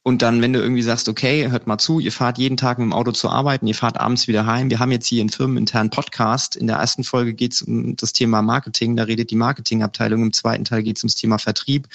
[0.02, 2.86] Und dann, wenn du irgendwie sagst, okay, hört mal zu, ihr fahrt jeden Tag mit
[2.86, 4.70] dem Auto zur Arbeit und ihr fahrt abends wieder heim.
[4.70, 6.56] Wir haben jetzt hier einen firmeninternen Podcast.
[6.56, 10.22] In der ersten Folge geht es um das Thema Marketing, da redet die Marketingabteilung.
[10.22, 11.86] Im zweiten Teil geht es ums Thema Vertrieb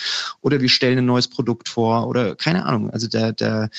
[0.42, 2.92] oder wir stellen ein neues Produkt vor oder keine Ahnung.
[2.92, 3.72] Also der, der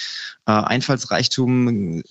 [0.46, 2.02] äh, Einfallsreichtum äh,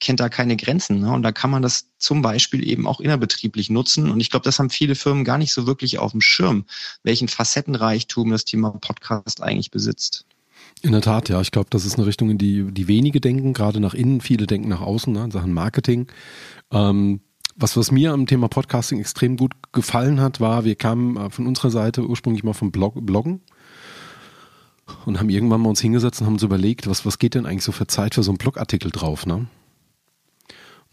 [0.00, 1.02] kennt da keine Grenzen.
[1.02, 1.12] Ne?
[1.12, 4.10] Und da kann man das zum Beispiel eben auch innerbetrieblich nutzen.
[4.10, 6.64] Und ich glaube, das haben viele Firmen gar nicht so wirklich auf dem Schirm,
[7.04, 10.26] welchen Facettenreichtum das Thema Podcast eigentlich besitzt.
[10.82, 11.40] In der Tat, ja.
[11.40, 14.46] Ich glaube, das ist eine Richtung, in die die wenige denken, gerade nach innen, viele
[14.46, 16.08] denken nach außen, ne, in Sachen Marketing.
[16.70, 17.20] Ähm,
[17.56, 21.46] was, was mir am Thema Podcasting extrem gut gefallen hat, war, wir kamen äh, von
[21.46, 23.40] unserer Seite ursprünglich mal vom Blog, Bloggen
[25.06, 27.64] und haben irgendwann mal uns hingesetzt und haben uns überlegt, was, was geht denn eigentlich
[27.64, 29.46] so für Zeit für so einen Blogartikel drauf, ne?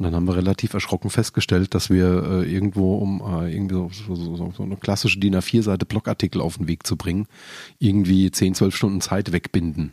[0.02, 4.16] Und dann haben wir relativ erschrocken festgestellt, dass wir äh, irgendwo, um äh, irgendwie so,
[4.16, 7.28] so, so, eine klassische DIN A4-Seite Blogartikel auf den Weg zu bringen,
[7.78, 9.92] irgendwie 10, 12 Stunden Zeit wegbinden.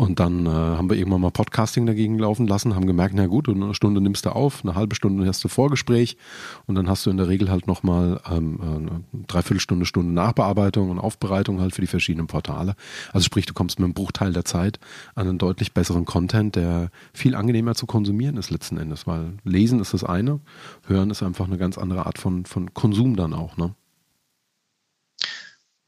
[0.00, 3.50] Und dann äh, haben wir irgendwann mal Podcasting dagegen laufen lassen, haben gemerkt, na gut,
[3.50, 6.16] eine Stunde nimmst du auf, eine halbe Stunde hast du Vorgespräch
[6.64, 10.98] und dann hast du in der Regel halt nochmal ähm, eine Dreiviertelstunde, Stunde Nachbearbeitung und
[10.98, 12.76] Aufbereitung halt für die verschiedenen Portale.
[13.12, 14.80] Also sprich, du kommst mit einem Bruchteil der Zeit
[15.16, 19.80] an einen deutlich besseren Content, der viel angenehmer zu konsumieren ist letzten Endes, weil Lesen
[19.80, 20.40] ist das eine,
[20.86, 23.74] Hören ist einfach eine ganz andere Art von, von Konsum dann auch, ne?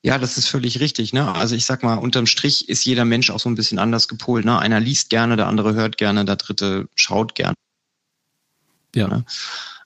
[0.04, 1.12] Ja, das ist völlig richtig.
[1.12, 1.32] Ne?
[1.32, 4.44] Also ich sag mal, unterm Strich ist jeder Mensch auch so ein bisschen anders gepolt.
[4.44, 4.58] Ne?
[4.58, 7.54] Einer liest gerne, der andere hört gerne, der dritte schaut gerne.
[8.96, 9.06] Ja.
[9.06, 9.24] Ne?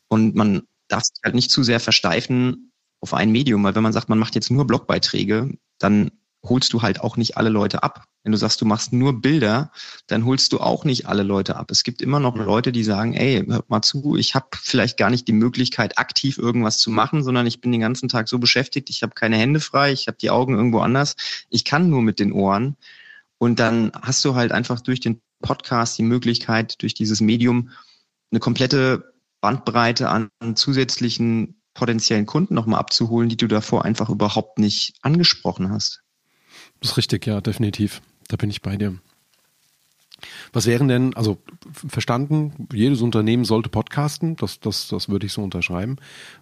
[0.09, 3.92] Und man darf sich halt nicht zu sehr versteifen auf ein Medium, weil wenn man
[3.92, 6.11] sagt, man macht jetzt nur Blogbeiträge, dann
[6.49, 8.05] holst du halt auch nicht alle Leute ab.
[8.23, 9.71] Wenn du sagst, du machst nur Bilder,
[10.09, 11.71] dann holst du auch nicht alle Leute ab.
[11.71, 15.11] Es gibt immer noch Leute, die sagen, ey, hört mal zu, ich habe vielleicht gar
[15.11, 18.91] nicht die Möglichkeit, aktiv irgendwas zu machen, sondern ich bin den ganzen Tag so beschäftigt,
[18.91, 21.15] ich habe keine Hände frei, ich habe die Augen irgendwo anders,
[21.51, 22.77] ich kann nur mit den Ohren.
[23.39, 27.71] Und dann hast du halt einfach durch den Podcast die Möglichkeit, durch dieses Medium
[28.31, 34.95] eine komplette Bandbreite an zusätzlichen potenziellen Kunden nochmal abzuholen, die du davor einfach überhaupt nicht
[35.03, 36.03] angesprochen hast.
[36.81, 38.03] Das ist richtig, ja, definitiv.
[38.29, 38.99] Da bin ich bei dir.
[40.53, 41.39] Was wären denn, also
[41.73, 45.97] verstanden, jedes Unternehmen sollte podcasten, das, das, das würde ich so unterschreiben.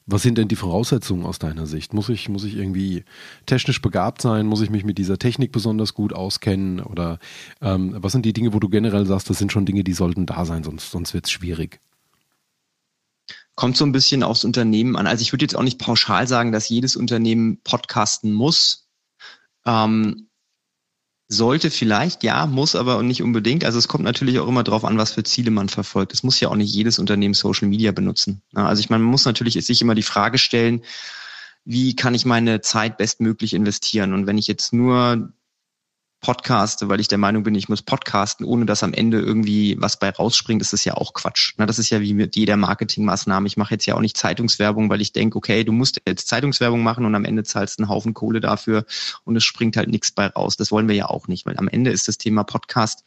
[0.07, 1.93] Was sind denn die Voraussetzungen aus deiner Sicht?
[1.93, 3.05] Muss ich, muss ich irgendwie
[3.47, 4.47] technisch begabt sein?
[4.47, 6.81] Muss ich mich mit dieser Technik besonders gut auskennen?
[6.81, 7.19] Oder
[7.61, 10.27] ähm, was sind die Dinge, wo du generell sagst, das sind schon Dinge, die sollten
[10.27, 11.81] da sein, sonst, sonst wird es schwierig?
[13.57, 15.07] Kommt so ein bisschen aufs Unternehmen an.
[15.07, 18.84] Also ich würde jetzt auch nicht pauschal sagen, dass jedes Unternehmen podcasten muss.
[19.67, 20.29] Ähm,
[21.29, 23.65] sollte vielleicht, ja, muss aber nicht unbedingt.
[23.65, 26.13] Also es kommt natürlich auch immer darauf an, was für Ziele man verfolgt.
[26.13, 28.43] Es muss ja auch nicht jedes Unternehmen Social Media benutzen.
[28.53, 30.83] Also ich meine, man muss natürlich sich immer die Frage stellen,
[31.65, 34.13] wie kann ich meine Zeit bestmöglich investieren?
[34.13, 35.33] Und wenn ich jetzt nur
[36.25, 39.99] podcaste, weil ich der Meinung bin, ich muss podcasten, ohne dass am Ende irgendwie was
[39.99, 41.53] bei rausspringt, ist das ja auch Quatsch.
[41.59, 43.47] Na, das ist ja wie mit jeder Marketingmaßnahme.
[43.47, 46.83] Ich mache jetzt ja auch nicht Zeitungswerbung, weil ich denke, okay, du musst jetzt Zeitungswerbung
[46.83, 48.87] machen und am Ende zahlst einen Haufen Kohle dafür
[49.25, 50.57] und es springt halt nichts bei raus.
[50.57, 53.05] Das wollen wir ja auch nicht, weil am Ende ist das Thema Podcast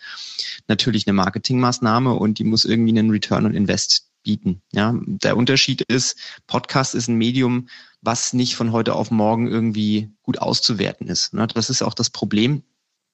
[0.68, 4.62] natürlich eine Marketingmaßnahme und die muss irgendwie einen Return on Invest bieten.
[4.74, 7.68] Ja, der Unterschied ist, Podcast ist ein Medium,
[8.04, 11.32] was nicht von heute auf morgen irgendwie gut auszuwerten ist.
[11.56, 12.62] Das ist auch das Problem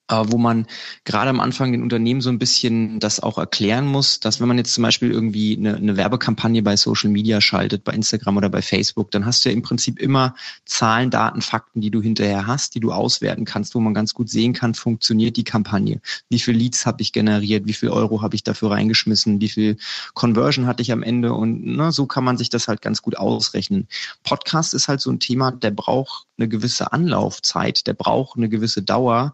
[0.10, 0.68] wo man
[1.06, 4.58] gerade am Anfang den Unternehmen so ein bisschen das auch erklären muss, dass wenn man
[4.58, 8.62] jetzt zum Beispiel irgendwie eine, eine, Werbekampagne bei Social Media schaltet, bei Instagram oder bei
[8.62, 10.36] Facebook, dann hast du ja im Prinzip immer
[10.66, 14.30] Zahlen, Daten, Fakten, die du hinterher hast, die du auswerten kannst, wo man ganz gut
[14.30, 16.02] sehen kann, funktioniert die Kampagne.
[16.30, 19.78] Wie viel Leads habe ich generiert, wie viel Euro habe ich dafür reingeschmissen, wie viel
[20.14, 23.18] Conversion hatte ich am Ende und ne, so kann man sich das halt ganz gut
[23.18, 23.88] ausrechnen.
[24.24, 28.82] Podcast ist halt so ein Thema, der braucht eine gewisse Anlaufzeit, der braucht eine gewisse
[28.82, 29.34] Dauer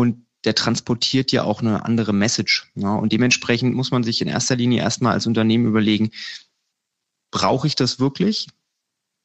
[0.00, 2.70] und der transportiert ja auch eine andere Message.
[2.74, 6.10] Ja, und dementsprechend muss man sich in erster Linie erstmal als Unternehmen überlegen,
[7.30, 8.48] brauche ich das wirklich?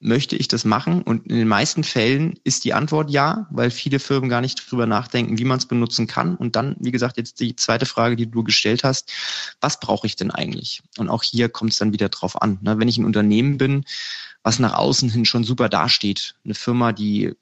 [0.02, 1.02] Möchte ich das machen?
[1.02, 4.86] Und in den meisten Fällen ist die Antwort ja, weil viele Firmen gar nicht drüber
[4.86, 6.36] nachdenken, wie man es benutzen kann.
[6.36, 9.10] Und dann, wie gesagt, jetzt die zweite Frage, die du gestellt hast,
[9.62, 10.84] was brauche ich denn eigentlich?
[10.98, 12.60] Und auch hier kommt es dann wieder drauf an.
[12.62, 12.78] Ne?
[12.78, 13.86] Wenn ich ein Unternehmen bin,
[14.44, 17.34] was nach außen hin schon super dasteht, eine Firma, die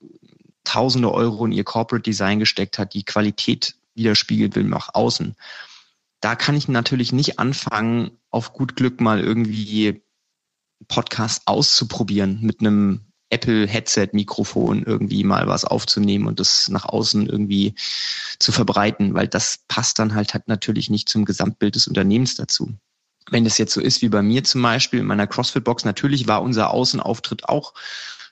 [0.63, 5.35] tausende Euro in ihr Corporate Design gesteckt hat, die Qualität widerspiegelt will nach außen,
[6.21, 10.01] da kann ich natürlich nicht anfangen, auf gut Glück mal irgendwie
[10.87, 17.27] Podcast auszuprobieren mit einem Apple Headset Mikrofon irgendwie mal was aufzunehmen und das nach außen
[17.27, 17.73] irgendwie
[18.39, 22.73] zu verbreiten, weil das passt dann halt, halt natürlich nicht zum Gesamtbild des Unternehmens dazu.
[23.31, 26.27] Wenn das jetzt so ist wie bei mir zum Beispiel in meiner CrossFit Box, natürlich
[26.27, 27.73] war unser Außenauftritt auch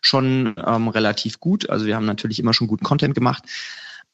[0.01, 1.69] schon ähm, relativ gut.
[1.69, 3.43] Also wir haben natürlich immer schon guten Content gemacht.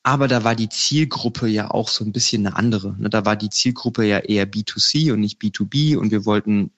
[0.03, 2.95] Aber da war die Zielgruppe ja auch so ein bisschen eine andere.
[2.97, 3.09] Ne?
[3.09, 6.71] Da war die Zielgruppe ja eher B2C und nicht B2B und wir wollten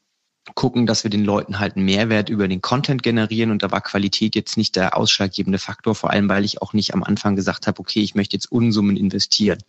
[0.55, 3.81] gucken, dass wir den Leuten halt einen Mehrwert über den Content generieren und da war
[3.81, 7.67] Qualität jetzt nicht der ausschlaggebende Faktor, vor allem weil ich auch nicht am Anfang gesagt
[7.67, 9.59] habe, okay, ich möchte jetzt Unsummen investieren.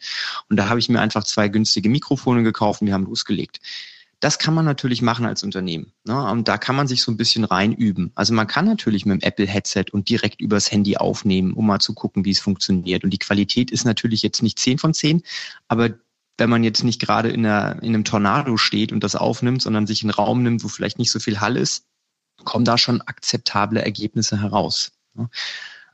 [0.48, 3.60] Und da habe ich mir einfach zwei günstige Mikrofone gekauft und wir haben losgelegt.
[4.20, 5.92] Das kann man natürlich machen als Unternehmen.
[6.04, 6.30] Ne?
[6.30, 8.12] Und da kann man sich so ein bisschen reinüben.
[8.14, 11.94] Also man kann natürlich mit dem Apple-Headset und direkt übers Handy aufnehmen, um mal zu
[11.94, 13.02] gucken, wie es funktioniert.
[13.02, 15.22] Und die Qualität ist natürlich jetzt nicht 10 von 10,
[15.68, 15.90] aber
[16.36, 19.86] wenn man jetzt nicht gerade in, einer, in einem Tornado steht und das aufnimmt, sondern
[19.86, 21.84] sich einen Raum nimmt, wo vielleicht nicht so viel Hall ist,
[22.44, 24.92] kommen da schon akzeptable Ergebnisse heraus.
[25.14, 25.28] Ne?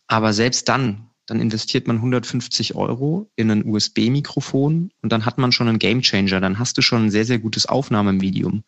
[0.06, 5.52] Aber selbst dann dann investiert man 150 Euro in ein USB-Mikrofon und dann hat man
[5.52, 6.40] schon einen Gamechanger.
[6.40, 8.62] Dann hast du schon ein sehr, sehr gutes Aufnahmemedium.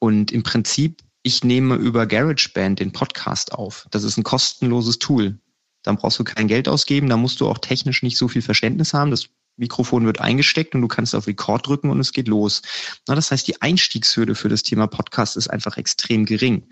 [0.00, 3.86] Und im Prinzip, ich nehme über GarageBand den Podcast auf.
[3.90, 5.38] Das ist ein kostenloses Tool.
[5.82, 8.92] Dann brauchst du kein Geld ausgeben, da musst du auch technisch nicht so viel Verständnis
[8.92, 9.10] haben.
[9.10, 12.62] Das Mikrofon wird eingesteckt und du kannst auf Record drücken und es geht los.
[13.06, 16.68] Na, das heißt, die Einstiegshürde für das Thema Podcast ist einfach extrem gering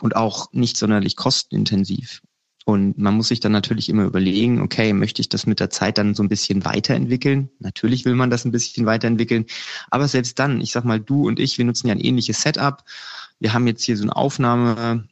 [0.00, 2.20] und auch nicht sonderlich kostenintensiv.
[2.68, 5.98] Und man muss sich dann natürlich immer überlegen, okay, möchte ich das mit der Zeit
[5.98, 7.48] dann so ein bisschen weiterentwickeln?
[7.60, 9.46] Natürlich will man das ein bisschen weiterentwickeln.
[9.88, 12.82] Aber selbst dann, ich sag mal, du und ich, wir nutzen ja ein ähnliches Setup.
[13.38, 15.06] Wir haben jetzt hier so eine Aufnahme,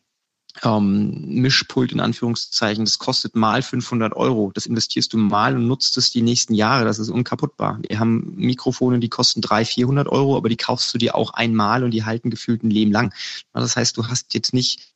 [0.65, 4.51] ähm, Mischpult in Anführungszeichen, das kostet mal 500 Euro.
[4.53, 6.85] Das investierst du mal und nutzt es die nächsten Jahre.
[6.85, 7.79] Das ist unkaputtbar.
[7.89, 11.85] Wir haben Mikrofone, die kosten 300, 400 Euro, aber die kaufst du dir auch einmal
[11.85, 13.15] und die halten gefühlt ein Leben lang.
[13.53, 14.94] Das heißt, du hast jetzt nicht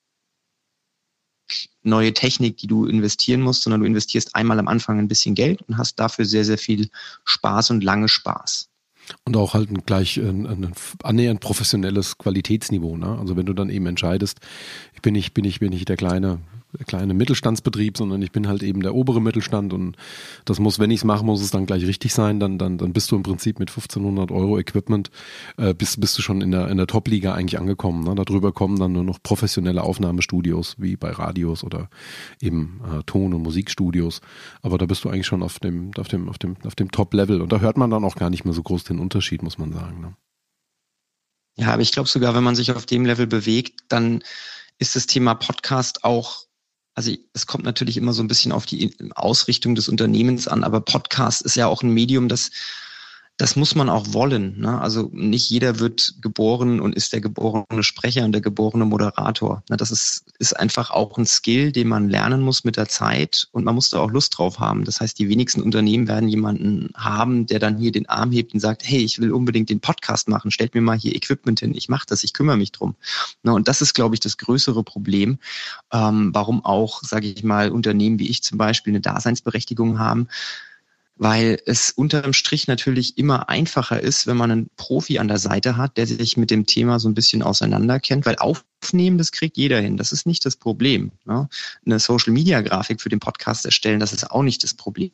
[1.82, 5.62] neue Technik, die du investieren musst, sondern du investierst einmal am Anfang ein bisschen Geld
[5.62, 6.90] und hast dafür sehr, sehr viel
[7.24, 8.68] Spaß und lange Spaß.
[9.25, 12.97] Und auch halt ein gleich ein, ein annähernd professionelles Qualitätsniveau.
[12.97, 13.18] Ne?
[13.18, 14.40] Also wenn du dann eben entscheidest,
[15.03, 16.40] bin ich, bin ich, bin ich der kleine
[16.87, 19.97] kleine Mittelstandsbetrieb, sondern ich bin halt eben der obere Mittelstand und
[20.44, 22.40] das muss, wenn ich es mache, muss es dann gleich richtig sein.
[22.40, 25.11] Dann, dann, dann bist du im Prinzip mit 1500 Euro Equipment
[25.57, 28.05] äh, bist, bist du schon in der, in der Top-Liga eigentlich angekommen.
[28.05, 28.14] Ne?
[28.14, 31.88] Darüber kommen dann nur noch professionelle Aufnahmestudios wie bei Radios oder
[32.40, 34.21] eben äh, Ton- und Musikstudios.
[34.61, 37.40] Aber da bist du eigentlich schon auf dem, auf dem, auf dem, auf dem Top-Level
[37.40, 39.72] und da hört man dann auch gar nicht mehr so groß den Unterschied, muss man
[39.72, 40.00] sagen.
[40.00, 40.16] Ne?
[41.56, 44.22] Ja, aber ich glaube sogar, wenn man sich auf dem Level bewegt, dann
[44.78, 46.48] ist das Thema Podcast auch
[46.98, 50.80] also es kommt natürlich immer so ein bisschen auf die Ausrichtung des Unternehmens an, aber
[50.80, 52.50] Podcast ist ja auch ein Medium, das
[53.38, 54.59] das muss man auch wollen.
[54.59, 54.81] Ne?
[54.81, 59.62] Also nicht jeder wird geboren und ist der geborene Sprecher und der geborene Moderator.
[59.70, 59.77] Ne?
[59.77, 63.64] Das ist, ist einfach auch ein Skill, den man lernen muss mit der Zeit und
[63.64, 64.85] man muss da auch Lust drauf haben.
[64.85, 68.61] Das heißt, die wenigsten Unternehmen werden jemanden haben, der dann hier den Arm hebt und
[68.61, 71.88] sagt, hey, ich will unbedingt den Podcast machen, stellt mir mal hier Equipment hin, ich
[71.88, 72.96] mache das, ich kümmere mich drum.
[73.44, 73.55] Ne?
[73.55, 75.38] Und das ist, glaube ich, das größere Problem,
[75.92, 80.27] ähm, warum auch, sage ich mal, Unternehmen wie ich zum Beispiel eine Daseinsberechtigung haben,
[81.18, 85.76] weil es unterm Strich natürlich immer einfacher ist, wenn man einen Profi an der Seite
[85.76, 89.81] hat, der sich mit dem Thema so ein bisschen auseinanderkennt, weil aufnehmen, das kriegt jeder
[89.81, 89.96] hin.
[89.96, 91.11] Das ist nicht das Problem.
[91.24, 91.48] Ne?
[91.85, 95.12] Eine Social-Media-Grafik für den Podcast erstellen, das ist auch nicht das Problem.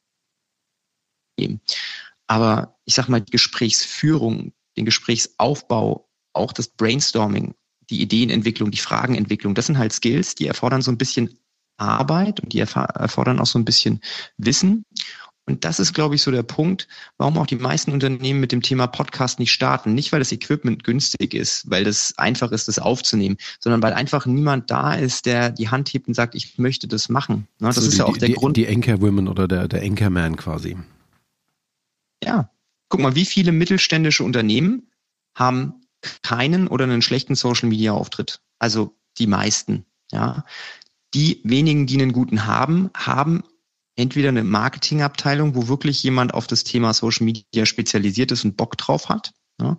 [2.27, 7.55] Aber ich sag mal, die Gesprächsführung, den Gesprächsaufbau, auch das Brainstorming,
[7.91, 11.39] die Ideenentwicklung, die Fragenentwicklung, das sind halt Skills, die erfordern so ein bisschen
[11.77, 14.01] Arbeit und die erfordern auch so ein bisschen
[14.37, 14.85] Wissen.
[15.47, 18.63] Und das ist, glaube ich, so der Punkt, warum auch die meisten Unternehmen mit dem
[18.63, 19.93] Thema Podcast nicht starten.
[19.95, 24.25] Nicht, weil das Equipment günstig ist, weil das einfach ist, das aufzunehmen, sondern weil einfach
[24.25, 27.47] niemand da ist, der die Hand hebt und sagt, ich möchte das machen.
[27.59, 28.57] Das also ist die, ja auch der die, Grund.
[28.57, 30.79] Die Anchor Women oder der, der Anchor Man quasi.
[32.23, 32.51] Ja.
[32.89, 34.89] Guck mal, wie viele mittelständische Unternehmen
[35.35, 35.75] haben
[36.23, 38.41] keinen oder einen schlechten Social Media Auftritt?
[38.59, 40.45] Also die meisten, ja.
[41.13, 43.45] Die wenigen, die einen guten haben, haben
[43.97, 48.77] entweder eine Marketingabteilung, wo wirklich jemand auf das Thema Social Media spezialisiert ist und Bock
[48.77, 49.33] drauf hat.
[49.61, 49.79] Ja,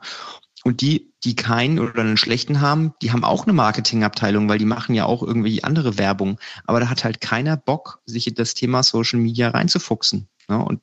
[0.63, 4.65] Und die, die keinen oder einen schlechten haben, die haben auch eine Marketingabteilung, weil die
[4.65, 6.39] machen ja auch irgendwie andere Werbung.
[6.65, 10.29] Aber da hat halt keiner Bock, sich in das Thema Social Media reinzufuchsen.
[10.49, 10.81] Ja, und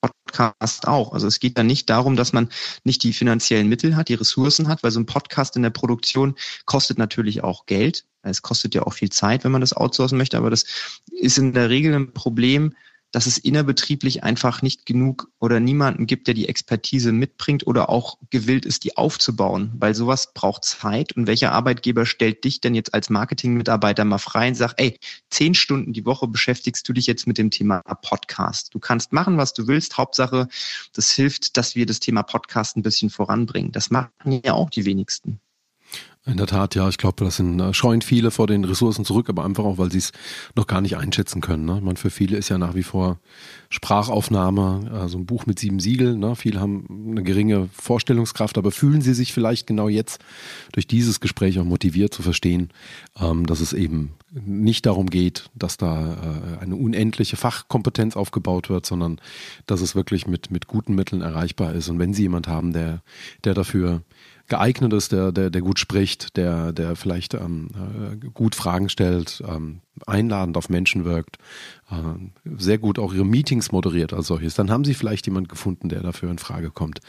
[0.00, 1.12] Podcast auch.
[1.12, 2.48] Also es geht dann nicht darum, dass man
[2.84, 6.36] nicht die finanziellen Mittel hat, die Ressourcen hat, weil so ein Podcast in der Produktion
[6.64, 8.06] kostet natürlich auch Geld.
[8.22, 10.64] Es kostet ja auch viel Zeit, wenn man das outsourcen möchte, aber das
[11.10, 12.74] ist in der Regel ein Problem,
[13.12, 18.18] dass es innerbetrieblich einfach nicht genug oder niemanden gibt, der die Expertise mitbringt oder auch
[18.30, 21.12] gewillt ist, die aufzubauen, weil sowas braucht Zeit.
[21.16, 25.54] Und welcher Arbeitgeber stellt dich denn jetzt als Marketingmitarbeiter mal frei und sagt, ey, zehn
[25.54, 28.74] Stunden die Woche beschäftigst du dich jetzt mit dem Thema Podcast.
[28.74, 29.98] Du kannst machen, was du willst.
[29.98, 30.48] Hauptsache,
[30.92, 33.72] das hilft, dass wir das Thema Podcast ein bisschen voranbringen.
[33.72, 35.40] Das machen ja auch die wenigsten.
[36.26, 39.30] In der Tat, ja, ich glaube, das sind, äh, scheuen viele vor den Ressourcen zurück,
[39.30, 40.12] aber einfach auch, weil sie es
[40.54, 41.64] noch gar nicht einschätzen können.
[41.64, 41.80] Ne?
[41.80, 43.18] Man, für viele ist ja nach wie vor
[43.70, 46.18] Sprachaufnahme, also ein Buch mit sieben Siegeln.
[46.18, 46.36] Ne?
[46.36, 50.20] Viele haben eine geringe Vorstellungskraft, aber fühlen sie sich vielleicht genau jetzt
[50.72, 52.68] durch dieses Gespräch auch motiviert zu verstehen,
[53.18, 56.12] ähm, dass es eben nicht darum geht, dass da
[56.58, 59.22] äh, eine unendliche Fachkompetenz aufgebaut wird, sondern
[59.64, 61.88] dass es wirklich mit, mit guten Mitteln erreichbar ist.
[61.88, 63.02] Und wenn Sie jemand haben, der,
[63.44, 64.02] der dafür
[64.50, 69.42] geeignet ist, der, der, der gut spricht, der, der vielleicht ähm, äh, gut Fragen stellt,
[69.48, 71.38] ähm, einladend auf Menschen wirkt,
[71.90, 71.94] äh,
[72.56, 76.02] sehr gut auch ihre Meetings moderiert als solches, dann haben Sie vielleicht jemand gefunden, der
[76.02, 77.00] dafür in Frage kommt,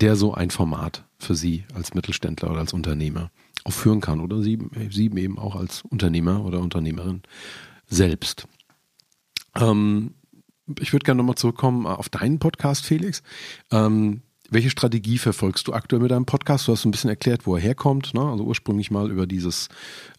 [0.00, 3.30] der so ein Format für Sie als Mittelständler oder als Unternehmer
[3.64, 4.58] auch führen kann oder Sie,
[4.90, 7.22] Sie eben auch als Unternehmer oder Unternehmerin
[7.86, 8.48] selbst.
[9.54, 10.14] Ähm,
[10.80, 13.22] ich würde gerne nochmal zurückkommen auf deinen Podcast, Felix.
[13.70, 16.68] Ähm, welche Strategie verfolgst du aktuell mit deinem Podcast?
[16.68, 18.14] Du hast ein bisschen erklärt, wo er herkommt.
[18.14, 18.20] Ne?
[18.20, 19.68] Also ursprünglich mal über dieses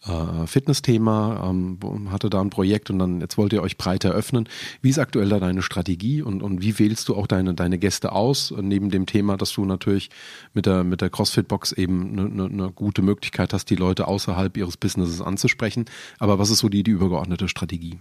[0.04, 1.78] äh, Fitness-Thema, ähm,
[2.10, 4.48] hatte da ein Projekt und dann jetzt wollt ihr euch breiter öffnen.
[4.82, 8.12] Wie ist aktuell da deine Strategie und, und wie wählst du auch deine, deine Gäste
[8.12, 8.52] aus?
[8.60, 10.10] Neben dem Thema, dass du natürlich
[10.54, 14.56] mit der, mit der CrossFit-Box eben eine, eine, eine gute Möglichkeit hast, die Leute außerhalb
[14.56, 15.86] ihres Businesses anzusprechen.
[16.18, 18.00] Aber was ist so die, die übergeordnete Strategie?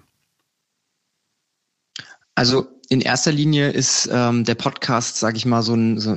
[2.38, 6.15] Also in erster Linie ist ähm, der Podcast, sage ich mal, so ein, so,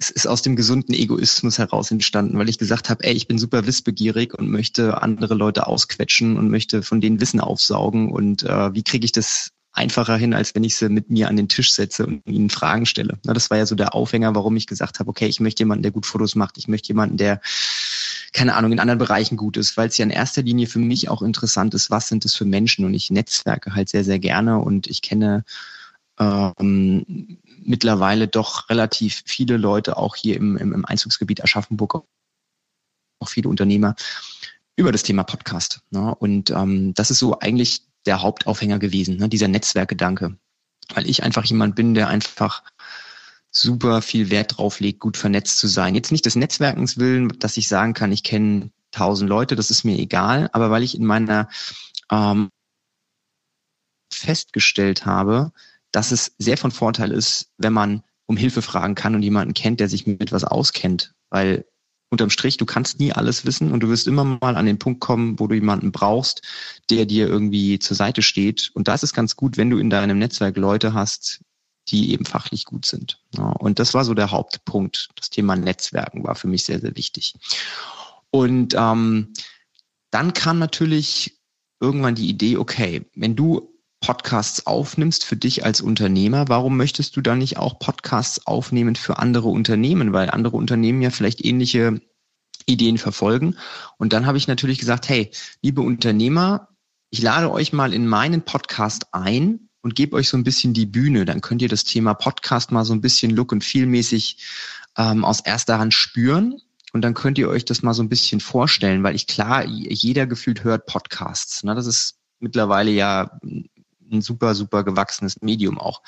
[0.00, 3.36] es ist aus dem gesunden Egoismus heraus entstanden, weil ich gesagt habe, ey, ich bin
[3.36, 8.72] super wissbegierig und möchte andere Leute ausquetschen und möchte von denen Wissen aufsaugen und äh,
[8.72, 11.72] wie kriege ich das einfacher hin, als wenn ich sie mit mir an den Tisch
[11.72, 13.18] setze und ihnen Fragen stelle.
[13.24, 15.92] Das war ja so der Aufhänger, warum ich gesagt habe, okay, ich möchte jemanden, der
[15.92, 17.40] gut Fotos macht, ich möchte jemanden, der
[18.32, 21.08] keine Ahnung, in anderen Bereichen gut ist, weil es ja in erster Linie für mich
[21.08, 24.58] auch interessant ist, was sind es für Menschen und ich netzwerke halt sehr, sehr gerne
[24.58, 25.44] und ich kenne
[26.18, 32.04] ähm, mittlerweile doch relativ viele Leute auch hier im, im, im Einzugsgebiet Aschaffenburg,
[33.20, 33.94] auch viele Unternehmer
[34.76, 35.80] über das Thema Podcast.
[35.90, 36.14] Ne?
[36.14, 39.28] Und ähm, das ist so eigentlich der Hauptaufhänger gewesen, ne?
[39.28, 40.38] dieser Netzwerkgedanke.
[40.94, 42.62] Weil ich einfach jemand bin, der einfach
[43.50, 45.94] super viel Wert drauf legt, gut vernetzt zu sein.
[45.94, 49.84] Jetzt nicht des Netzwerkens willen, dass ich sagen kann, ich kenne tausend Leute, das ist
[49.84, 51.48] mir egal, aber weil ich in meiner
[52.10, 52.50] ähm,
[54.12, 55.52] festgestellt habe,
[55.90, 59.80] dass es sehr von Vorteil ist, wenn man um Hilfe fragen kann und jemanden kennt,
[59.80, 61.14] der sich mit was auskennt.
[61.30, 61.64] Weil
[62.08, 65.00] unterm Strich, du kannst nie alles wissen und du wirst immer mal an den Punkt
[65.00, 66.42] kommen, wo du jemanden brauchst,
[66.90, 68.70] der dir irgendwie zur Seite steht.
[68.74, 71.40] Und da ist ganz gut, wenn du in deinem Netzwerk Leute hast,
[71.88, 73.20] die eben fachlich gut sind.
[73.36, 75.08] Und das war so der Hauptpunkt.
[75.16, 77.34] Das Thema Netzwerken war für mich sehr, sehr wichtig.
[78.30, 79.32] Und ähm,
[80.10, 81.38] dann kam natürlich
[81.80, 83.75] irgendwann die Idee, okay, wenn du
[84.06, 89.18] Podcasts aufnimmst für dich als Unternehmer, warum möchtest du dann nicht auch Podcasts aufnehmen für
[89.18, 90.12] andere Unternehmen?
[90.12, 92.00] Weil andere Unternehmen ja vielleicht ähnliche
[92.66, 93.56] Ideen verfolgen.
[93.98, 96.68] Und dann habe ich natürlich gesagt, hey, liebe Unternehmer,
[97.10, 100.86] ich lade euch mal in meinen Podcast ein und gebe euch so ein bisschen die
[100.86, 101.24] Bühne.
[101.24, 104.38] Dann könnt ihr das Thema Podcast mal so ein bisschen look und feelmäßig
[104.96, 106.60] ähm, aus erster Hand spüren.
[106.92, 110.28] Und dann könnt ihr euch das mal so ein bisschen vorstellen, weil ich klar, jeder
[110.28, 111.64] gefühlt hört Podcasts.
[111.64, 111.74] Ne?
[111.74, 113.32] Das ist mittlerweile ja
[114.10, 116.02] ein super, super gewachsenes Medium auch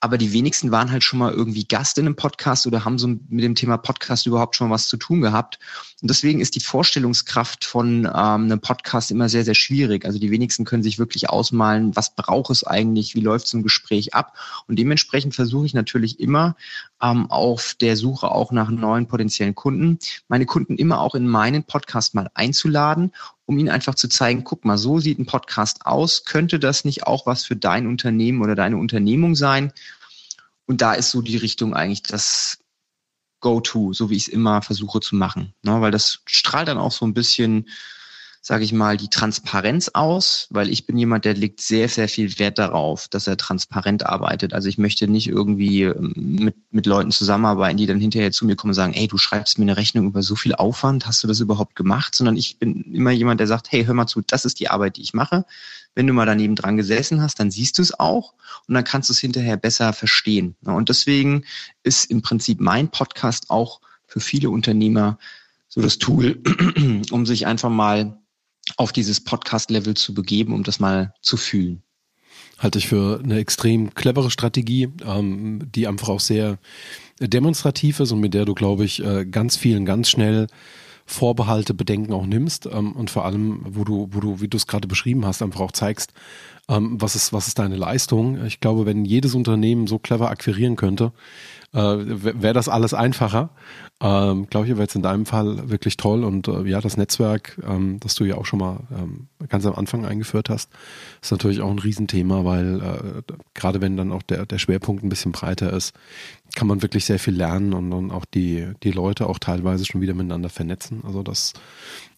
[0.00, 3.08] aber die wenigsten waren halt schon mal irgendwie Gast in einem Podcast oder haben so
[3.08, 5.58] mit dem Thema Podcast überhaupt schon was zu tun gehabt.
[6.02, 10.04] Und deswegen ist die Vorstellungskraft von ähm, einem Podcast immer sehr, sehr schwierig.
[10.04, 13.62] Also die wenigsten können sich wirklich ausmalen, was braucht es eigentlich, wie läuft so ein
[13.62, 14.36] Gespräch ab.
[14.68, 16.56] Und dementsprechend versuche ich natürlich immer
[17.02, 21.64] ähm, auf der Suche auch nach neuen potenziellen Kunden, meine Kunden immer auch in meinen
[21.64, 23.12] Podcast mal einzuladen
[23.46, 26.24] um ihnen einfach zu zeigen, guck mal, so sieht ein Podcast aus.
[26.24, 29.72] Könnte das nicht auch was für dein Unternehmen oder deine Unternehmung sein?
[30.66, 32.58] Und da ist so die Richtung eigentlich das
[33.40, 35.54] Go-To, so wie ich es immer versuche zu machen.
[35.62, 35.80] Ne?
[35.80, 37.68] Weil das strahlt dann auch so ein bisschen
[38.46, 42.38] sage ich mal, die Transparenz aus, weil ich bin jemand, der legt sehr, sehr viel
[42.38, 44.54] Wert darauf, dass er transparent arbeitet.
[44.54, 48.54] Also ich möchte nicht irgendwie ähm, mit, mit Leuten zusammenarbeiten, die dann hinterher zu mir
[48.54, 51.26] kommen und sagen, ey, du schreibst mir eine Rechnung über so viel Aufwand, hast du
[51.26, 52.14] das überhaupt gemacht?
[52.14, 54.96] Sondern ich bin immer jemand, der sagt, hey, hör mal zu, das ist die Arbeit,
[54.96, 55.44] die ich mache.
[55.96, 58.34] Wenn du mal daneben dran gesessen hast, dann siehst du es auch
[58.68, 60.54] und dann kannst du es hinterher besser verstehen.
[60.62, 61.42] Und deswegen
[61.82, 65.18] ist im Prinzip mein Podcast auch für viele Unternehmer
[65.66, 66.40] so das Tool,
[67.10, 68.20] um sich einfach mal
[68.76, 71.82] auf dieses Podcast-Level zu begeben, um das mal zu fühlen.
[72.58, 76.58] Halte ich für eine extrem clevere Strategie, ähm, die einfach auch sehr
[77.20, 80.46] demonstrativ ist und mit der du, glaube ich, äh, ganz vielen ganz schnell
[81.08, 84.66] Vorbehalte, Bedenken auch nimmst ähm, und vor allem, wo du, wo du, wie du es
[84.66, 86.12] gerade beschrieben hast, einfach auch zeigst,
[86.68, 88.44] ähm, was ist, was ist deine Leistung.
[88.44, 91.12] Ich glaube, wenn jedes Unternehmen so clever akquirieren könnte,
[91.76, 93.50] äh, wäre das alles einfacher.
[94.00, 97.58] Ähm, Glaube ich aber jetzt in deinem Fall wirklich toll und äh, ja, das Netzwerk,
[97.66, 100.70] ähm, das du ja auch schon mal ähm, ganz am Anfang eingeführt hast,
[101.22, 105.10] ist natürlich auch ein Riesenthema, weil äh, gerade wenn dann auch der, der Schwerpunkt ein
[105.10, 105.94] bisschen breiter ist,
[106.54, 110.00] kann man wirklich sehr viel lernen und, und auch die, die Leute auch teilweise schon
[110.00, 111.02] wieder miteinander vernetzen.
[111.04, 111.52] Also das,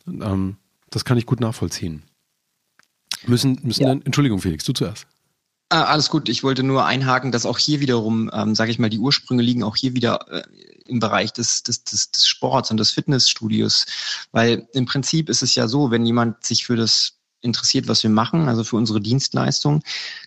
[0.06, 0.56] ähm,
[0.90, 2.02] das kann ich gut nachvollziehen.
[3.26, 3.88] Müssen, müssen ja.
[3.88, 5.06] dann, Entschuldigung, Felix, du zuerst.
[5.70, 6.30] Ah, alles gut.
[6.30, 9.62] Ich wollte nur einhaken, dass auch hier wiederum, ähm, sage ich mal, die Ursprünge liegen
[9.62, 10.42] auch hier wieder äh,
[10.86, 13.84] im Bereich des, des, des, des Sports und des Fitnessstudios.
[14.32, 18.10] Weil im Prinzip ist es ja so, wenn jemand sich für das interessiert, was wir
[18.10, 19.82] machen, also für unsere Dienstleistung,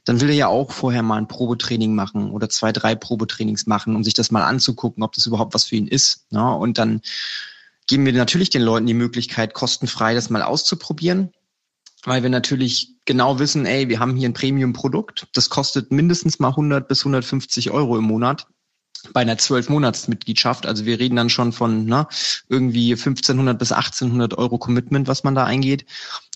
[0.05, 3.95] dann will er ja auch vorher mal ein Probetraining machen oder zwei, drei Probetrainings machen,
[3.95, 6.31] um sich das mal anzugucken, ob das überhaupt was für ihn ist.
[6.31, 6.55] Ne?
[6.55, 7.01] Und dann
[7.87, 11.33] geben wir natürlich den Leuten die Möglichkeit, kostenfrei das mal auszuprobieren
[12.05, 16.49] weil wir natürlich genau wissen, ey, wir haben hier ein Premium-Produkt, das kostet mindestens mal
[16.49, 18.47] 100 bis 150 Euro im Monat
[19.13, 20.65] bei einer 12-Monats-Mitgliedschaft.
[20.65, 22.07] Also wir reden dann schon von ne,
[22.49, 25.85] irgendwie 1500 bis 1800 Euro Commitment, was man da eingeht.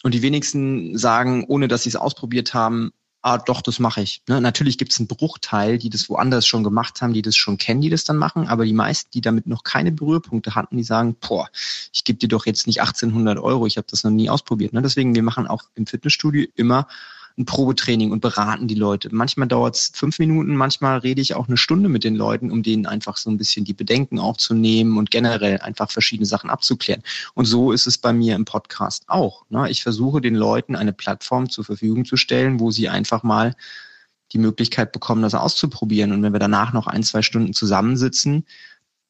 [0.04, 2.92] Und die wenigsten sagen, ohne dass sie es ausprobiert haben,
[3.26, 4.22] ah, doch, das mache ich.
[4.30, 4.40] Ne?
[4.40, 7.82] Natürlich gibt es einen Bruchteil, die das woanders schon gemacht haben, die das schon kennen,
[7.82, 11.16] die das dann machen, aber die meisten, die damit noch keine Berührpunkte hatten, die sagen,
[11.20, 11.50] boah,
[11.92, 14.74] ich gebe dir doch jetzt nicht 1800 Euro, ich habe das noch nie ausprobiert.
[14.74, 14.84] Ne?
[14.84, 16.88] Deswegen, wir machen auch im Fitnessstudio immer
[17.38, 19.14] ein Probetraining und beraten die Leute.
[19.14, 22.64] Manchmal dauert es fünf Minuten, manchmal rede ich auch eine Stunde mit den Leuten, um
[22.64, 27.04] denen einfach so ein bisschen die Bedenken aufzunehmen und generell einfach verschiedene Sachen abzuklären.
[27.34, 29.46] Und so ist es bei mir im Podcast auch.
[29.50, 29.70] Ne?
[29.70, 33.56] Ich versuche den Leuten eine Plattform zur Verfügung zu stellen, wo sie einfach mal
[34.32, 36.14] die Möglichkeit bekommen, das auszuprobieren.
[36.14, 38.46] Und wenn wir danach noch ein, zwei Stunden zusammensitzen,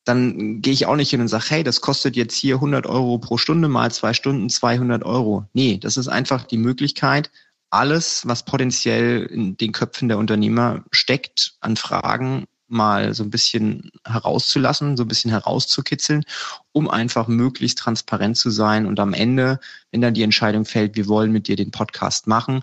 [0.04, 3.18] dann gehe ich auch nicht hin und sage, hey, das kostet jetzt hier 100 Euro
[3.18, 5.46] pro Stunde mal zwei Stunden 200 Euro.
[5.54, 7.32] Nee, das ist einfach die Möglichkeit,
[7.70, 13.92] alles, was potenziell in den Köpfen der Unternehmer steckt, an Fragen mal so ein bisschen
[14.06, 16.24] herauszulassen, so ein bisschen herauszukitzeln,
[16.72, 19.60] um einfach möglichst transparent zu sein und am Ende,
[19.92, 22.62] wenn dann die Entscheidung fällt, wir wollen mit dir den Podcast machen,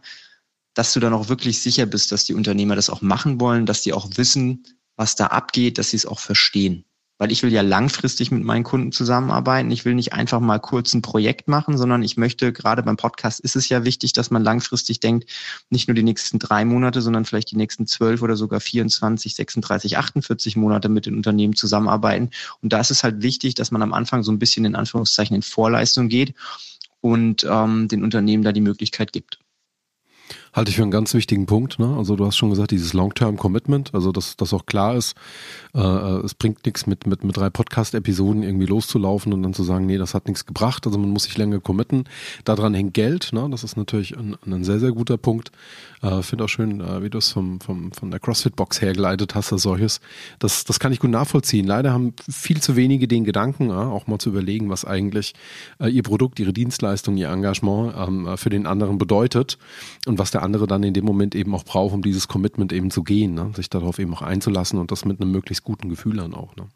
[0.74, 3.82] dass du dann auch wirklich sicher bist, dass die Unternehmer das auch machen wollen, dass
[3.82, 4.64] die auch wissen,
[4.96, 6.84] was da abgeht, dass sie es auch verstehen
[7.22, 9.70] weil ich will ja langfristig mit meinen Kunden zusammenarbeiten.
[9.70, 13.38] Ich will nicht einfach mal kurz ein Projekt machen, sondern ich möchte, gerade beim Podcast
[13.38, 15.30] ist es ja wichtig, dass man langfristig denkt,
[15.70, 19.98] nicht nur die nächsten drei Monate, sondern vielleicht die nächsten zwölf oder sogar 24, 36,
[19.98, 22.30] 48 Monate mit den Unternehmen zusammenarbeiten.
[22.60, 25.36] Und da ist es halt wichtig, dass man am Anfang so ein bisschen in Anführungszeichen
[25.36, 26.34] in Vorleistung geht
[27.00, 29.38] und ähm, den Unternehmen da die Möglichkeit gibt
[30.52, 31.78] halte ich für einen ganz wichtigen Punkt.
[31.78, 31.96] Ne?
[31.96, 35.14] Also du hast schon gesagt, dieses Long-Term-Commitment, also dass das auch klar ist,
[35.74, 39.62] äh, äh, es bringt nichts mit, mit, mit drei Podcast-Episoden irgendwie loszulaufen und dann zu
[39.62, 40.86] sagen, nee, das hat nichts gebracht.
[40.86, 42.04] Also man muss sich länger committen.
[42.44, 43.48] Daran hängt Geld, ne?
[43.50, 45.52] das ist natürlich ein, ein sehr, sehr guter Punkt.
[46.02, 49.52] Äh, Finde auch schön, äh, wie du es vom, vom, von der CrossFit-Box hergeleitet hast,
[49.52, 50.00] als solches.
[50.38, 51.66] Das, das kann ich gut nachvollziehen.
[51.66, 55.34] Leider haben viel zu wenige den Gedanken, äh, auch mal zu überlegen, was eigentlich
[55.80, 59.58] äh, ihr Produkt, ihre Dienstleistung, ihr Engagement ähm, äh, für den anderen bedeutet
[60.06, 62.90] und was der andere dann in dem Moment eben auch braucht, um dieses Commitment eben
[62.90, 63.52] zu gehen, ne?
[63.54, 66.56] sich darauf eben auch einzulassen und das mit einem möglichst guten Gefühl dann auch.
[66.56, 66.68] Ne?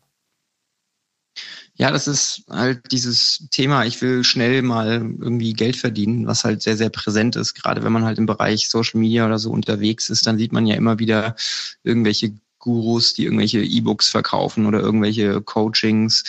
[1.74, 6.62] Ja, das ist halt dieses Thema, ich will schnell mal irgendwie Geld verdienen, was halt
[6.62, 7.54] sehr, sehr präsent ist.
[7.54, 10.66] Gerade wenn man halt im Bereich Social Media oder so unterwegs ist, dann sieht man
[10.66, 11.36] ja immer wieder
[11.82, 16.24] irgendwelche Gurus, die irgendwelche E-Books verkaufen oder irgendwelche Coachings.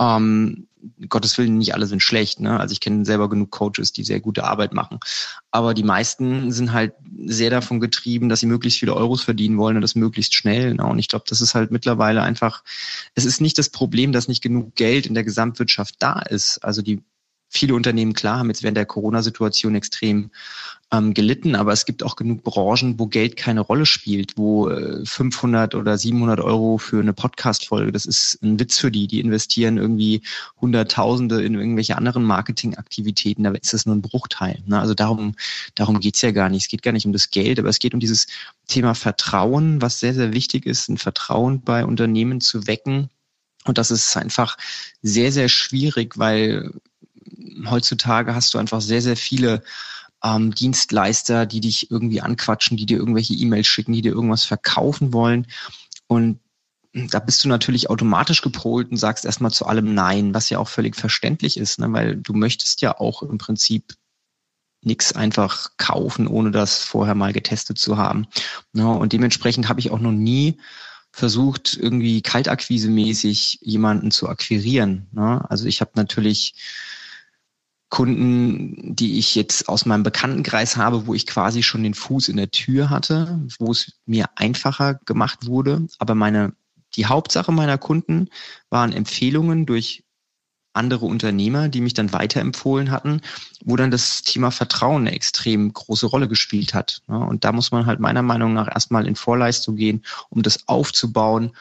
[0.00, 0.66] Ähm,
[1.08, 2.40] Gottes Willen, nicht alle sind schlecht.
[2.40, 2.58] Ne?
[2.58, 4.98] Also ich kenne selber genug Coaches, die sehr gute Arbeit machen.
[5.50, 6.94] Aber die meisten sind halt
[7.26, 10.74] sehr davon getrieben, dass sie möglichst viele Euros verdienen wollen und das möglichst schnell.
[10.74, 10.86] Ne?
[10.86, 12.64] Und ich glaube, das ist halt mittlerweile einfach,
[13.14, 16.58] es ist nicht das Problem, dass nicht genug Geld in der Gesamtwirtschaft da ist.
[16.64, 17.02] Also die
[17.50, 20.30] viele Unternehmen, klar, haben jetzt während der Corona-Situation extrem
[20.92, 25.04] ähm, gelitten, aber es gibt auch genug Branchen, wo Geld keine Rolle spielt, wo äh,
[25.04, 29.06] 500 oder 700 Euro für eine Podcast-Folge, das ist ein Witz für die.
[29.06, 30.22] Die investieren irgendwie
[30.60, 34.62] Hunderttausende in irgendwelche anderen Marketingaktivitäten, da ist das nur ein Bruchteil.
[34.66, 34.80] Ne?
[34.80, 35.34] Also darum,
[35.74, 36.62] darum geht's ja gar nicht.
[36.62, 38.26] Es geht gar nicht um das Geld, aber es geht um dieses
[38.68, 43.10] Thema Vertrauen, was sehr, sehr wichtig ist, ein Vertrauen bei Unternehmen zu wecken.
[43.64, 44.56] Und das ist einfach
[45.02, 46.72] sehr, sehr schwierig, weil
[47.68, 49.62] heutzutage hast du einfach sehr, sehr viele
[50.22, 55.12] ähm, Dienstleister, die dich irgendwie anquatschen, die dir irgendwelche E-Mails schicken, die dir irgendwas verkaufen
[55.12, 55.46] wollen.
[56.06, 56.40] Und
[56.92, 60.68] da bist du natürlich automatisch gepolt und sagst erstmal zu allem Nein, was ja auch
[60.68, 61.92] völlig verständlich ist, ne?
[61.92, 63.94] weil du möchtest ja auch im Prinzip
[64.82, 68.26] nichts einfach kaufen, ohne das vorher mal getestet zu haben.
[68.72, 68.88] Ne?
[68.88, 70.58] Und dementsprechend habe ich auch noch nie
[71.12, 75.06] versucht, irgendwie kaltakquisemäßig jemanden zu akquirieren.
[75.12, 75.44] Ne?
[75.48, 76.54] Also ich habe natürlich
[77.90, 82.36] Kunden, die ich jetzt aus meinem Bekanntenkreis habe, wo ich quasi schon den Fuß in
[82.36, 85.86] der Tür hatte, wo es mir einfacher gemacht wurde.
[85.98, 86.54] Aber meine,
[86.94, 88.28] die Hauptsache meiner Kunden
[88.70, 90.04] waren Empfehlungen durch
[90.72, 93.22] andere Unternehmer, die mich dann weiterempfohlen hatten,
[93.64, 97.02] wo dann das Thema Vertrauen eine extrem große Rolle gespielt hat.
[97.08, 101.56] Und da muss man halt meiner Meinung nach erstmal in Vorleistung gehen, um das aufzubauen.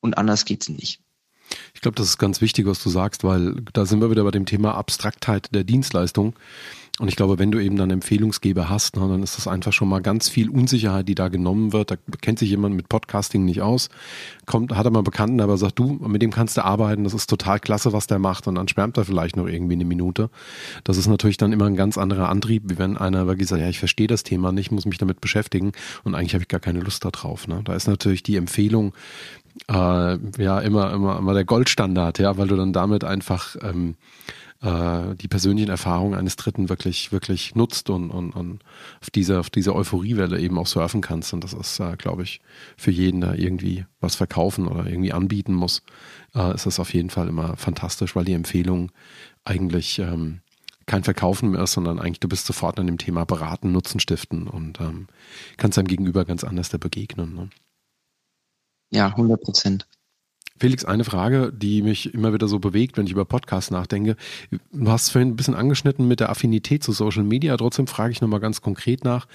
[0.00, 1.00] Und anders geht's nicht.
[1.74, 4.30] Ich glaube, das ist ganz wichtig, was du sagst, weil da sind wir wieder bei
[4.30, 6.34] dem Thema Abstraktheit der Dienstleistung.
[6.98, 9.88] Und ich glaube, wenn du eben dann Empfehlungsgeber hast, na, dann ist das einfach schon
[9.88, 11.92] mal ganz viel Unsicherheit, die da genommen wird.
[11.92, 13.88] Da kennt sich jemand mit Podcasting nicht aus,
[14.46, 17.30] kommt, hat er mal Bekannten, aber sagt, du, mit dem kannst du arbeiten, das ist
[17.30, 18.48] total klasse, was der macht.
[18.48, 20.28] Und dann schwärmt er vielleicht noch irgendwie eine Minute.
[20.82, 23.68] Das ist natürlich dann immer ein ganz anderer Antrieb, wie wenn einer wirklich sagt, ja,
[23.68, 25.72] ich verstehe das Thema nicht, muss mich damit beschäftigen
[26.02, 27.46] und eigentlich habe ich gar keine Lust darauf.
[27.46, 27.60] Ne?
[27.64, 28.92] Da ist natürlich die Empfehlung,
[29.68, 33.96] äh, ja immer, immer, immer der Goldstandard, ja, weil du dann damit einfach ähm,
[34.60, 38.62] äh, die persönlichen Erfahrungen eines Dritten wirklich, wirklich nutzt und, und, und
[39.00, 41.32] auf dieser, auf dieser Euphoriewelle eben auch surfen kannst.
[41.32, 42.40] Und das ist, äh, glaube ich,
[42.76, 45.82] für jeden, der irgendwie was verkaufen oder irgendwie anbieten muss,
[46.34, 48.90] äh, ist das auf jeden Fall immer fantastisch, weil die Empfehlung
[49.44, 50.40] eigentlich ähm,
[50.86, 54.48] kein Verkaufen mehr ist, sondern eigentlich du bist sofort an dem Thema beraten, Nutzen stiften
[54.48, 55.06] und ähm,
[55.56, 57.34] kannst deinem Gegenüber ganz anders da begegnen.
[57.34, 57.50] Ne?
[58.90, 59.86] Ja, 100 Prozent.
[60.58, 64.16] Felix, eine Frage, die mich immer wieder so bewegt, wenn ich über Podcasts nachdenke.
[64.72, 67.56] Du hast vorhin ein bisschen angeschnitten mit der Affinität zu Social Media.
[67.56, 69.26] Trotzdem frage ich nochmal ganz konkret nach.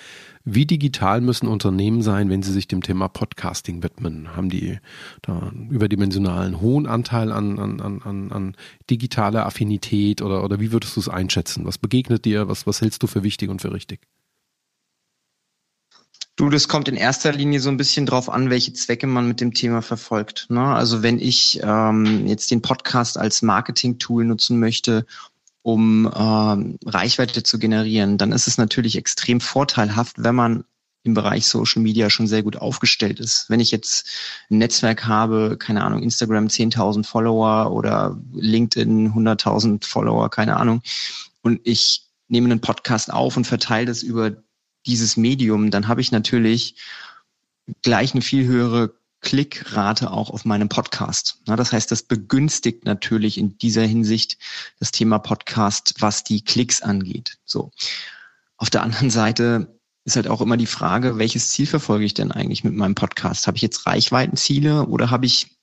[0.46, 4.36] Wie digital müssen Unternehmen sein, wenn sie sich dem Thema Podcasting widmen?
[4.36, 4.80] Haben die
[5.22, 8.56] da einen überdimensionalen hohen Anteil an, an, an, an
[8.90, 11.66] digitaler Affinität oder, oder wie würdest du es einschätzen?
[11.66, 12.50] Was begegnet dir?
[12.50, 14.02] Was, was hältst du für wichtig und für richtig?
[16.36, 19.40] Du, das kommt in erster Linie so ein bisschen drauf an, welche Zwecke man mit
[19.40, 20.48] dem Thema verfolgt.
[20.50, 20.66] Ne?
[20.66, 25.06] Also wenn ich ähm, jetzt den Podcast als Marketing-Tool nutzen möchte,
[25.62, 30.64] um ähm, Reichweite zu generieren, dann ist es natürlich extrem vorteilhaft, wenn man
[31.04, 33.50] im Bereich Social Media schon sehr gut aufgestellt ist.
[33.50, 34.08] Wenn ich jetzt
[34.50, 40.82] ein Netzwerk habe, keine Ahnung, Instagram 10.000 Follower oder LinkedIn 100.000 Follower, keine Ahnung,
[41.42, 44.32] und ich nehme einen Podcast auf und verteile das über
[44.86, 46.76] dieses Medium, dann habe ich natürlich
[47.82, 51.40] gleich eine viel höhere Klickrate auch auf meinem Podcast.
[51.56, 54.38] das heißt, das begünstigt natürlich in dieser Hinsicht
[54.80, 57.38] das Thema Podcast, was die Klicks angeht.
[57.46, 57.72] So.
[58.58, 62.32] Auf der anderen Seite ist halt auch immer die Frage, welches Ziel verfolge ich denn
[62.32, 63.48] eigentlich mit meinem Podcast?
[63.48, 65.58] Habe ich jetzt Reichweitenziele oder habe ich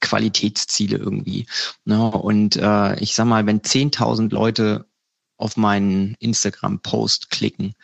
[0.00, 1.46] Qualitätsziele irgendwie?
[1.84, 4.86] und äh, ich sag mal, wenn 10.000 Leute
[5.36, 7.74] auf meinen Instagram-Post klicken,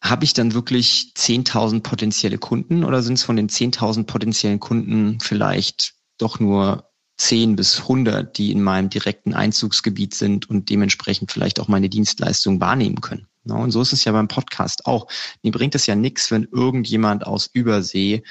[0.00, 5.18] habe ich dann wirklich 10.000 potenzielle Kunden oder sind es von den 10.000 potenziellen Kunden
[5.20, 11.58] vielleicht doch nur 10 bis 100, die in meinem direkten Einzugsgebiet sind und dementsprechend vielleicht
[11.58, 13.26] auch meine Dienstleistung wahrnehmen können?
[13.44, 15.08] Und so ist es ja beim Podcast auch.
[15.42, 18.22] Mir bringt es ja nichts, wenn irgendjemand aus Übersee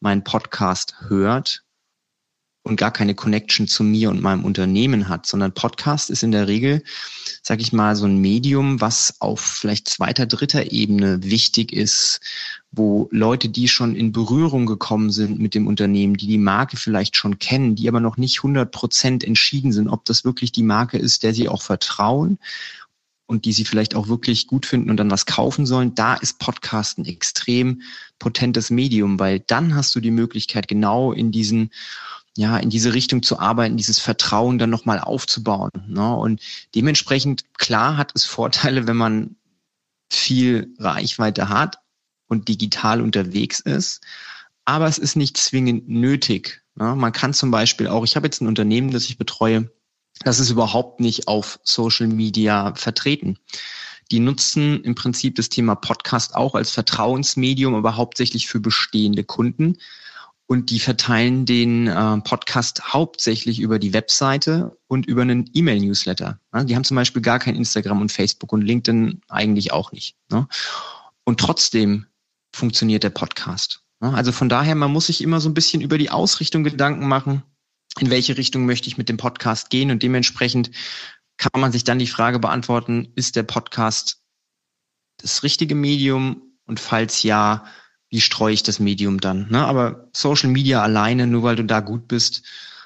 [0.00, 1.65] meinen Podcast hört
[2.66, 6.48] und gar keine Connection zu mir und meinem Unternehmen hat, sondern Podcast ist in der
[6.48, 6.82] Regel,
[7.40, 12.20] sage ich mal, so ein Medium, was auf vielleicht zweiter, dritter Ebene wichtig ist,
[12.72, 17.16] wo Leute, die schon in Berührung gekommen sind mit dem Unternehmen, die die Marke vielleicht
[17.16, 20.98] schon kennen, die aber noch nicht 100 Prozent entschieden sind, ob das wirklich die Marke
[20.98, 22.38] ist, der sie auch vertrauen
[23.26, 26.40] und die sie vielleicht auch wirklich gut finden und dann was kaufen sollen, da ist
[26.40, 27.82] Podcast ein extrem
[28.18, 31.70] potentes Medium, weil dann hast du die Möglichkeit, genau in diesen
[32.36, 35.70] ja, in diese Richtung zu arbeiten, dieses Vertrauen dann nochmal aufzubauen.
[35.88, 36.14] Ne?
[36.14, 36.40] Und
[36.74, 39.36] dementsprechend, klar hat es Vorteile, wenn man
[40.10, 41.78] viel Reichweite hat
[42.28, 44.02] und digital unterwegs ist,
[44.66, 46.62] aber es ist nicht zwingend nötig.
[46.74, 46.94] Ne?
[46.94, 49.70] Man kann zum Beispiel auch, ich habe jetzt ein Unternehmen, das ich betreue,
[50.24, 53.38] Das ist überhaupt nicht auf Social Media vertreten.
[54.10, 59.78] Die nutzen im Prinzip das Thema Podcast auch als Vertrauensmedium, aber hauptsächlich für bestehende Kunden.
[60.48, 66.38] Und die verteilen den äh, Podcast hauptsächlich über die Webseite und über einen E-Mail-Newsletter.
[66.54, 70.16] Ja, die haben zum Beispiel gar kein Instagram und Facebook und LinkedIn eigentlich auch nicht.
[70.30, 70.46] Ne?
[71.24, 72.06] Und trotzdem
[72.54, 73.82] funktioniert der Podcast.
[74.00, 74.14] Ne?
[74.14, 77.42] Also von daher, man muss sich immer so ein bisschen über die Ausrichtung Gedanken machen,
[77.98, 80.70] in welche Richtung möchte ich mit dem Podcast gehen und dementsprechend
[81.38, 84.22] kann man sich dann die Frage beantworten, ist der Podcast
[85.18, 87.64] das richtige Medium und falls ja,
[88.10, 89.48] wie streue ich das Medium dann?
[89.50, 89.64] Ne?
[89.64, 92.44] Aber Social Media alleine, nur weil du da gut bist,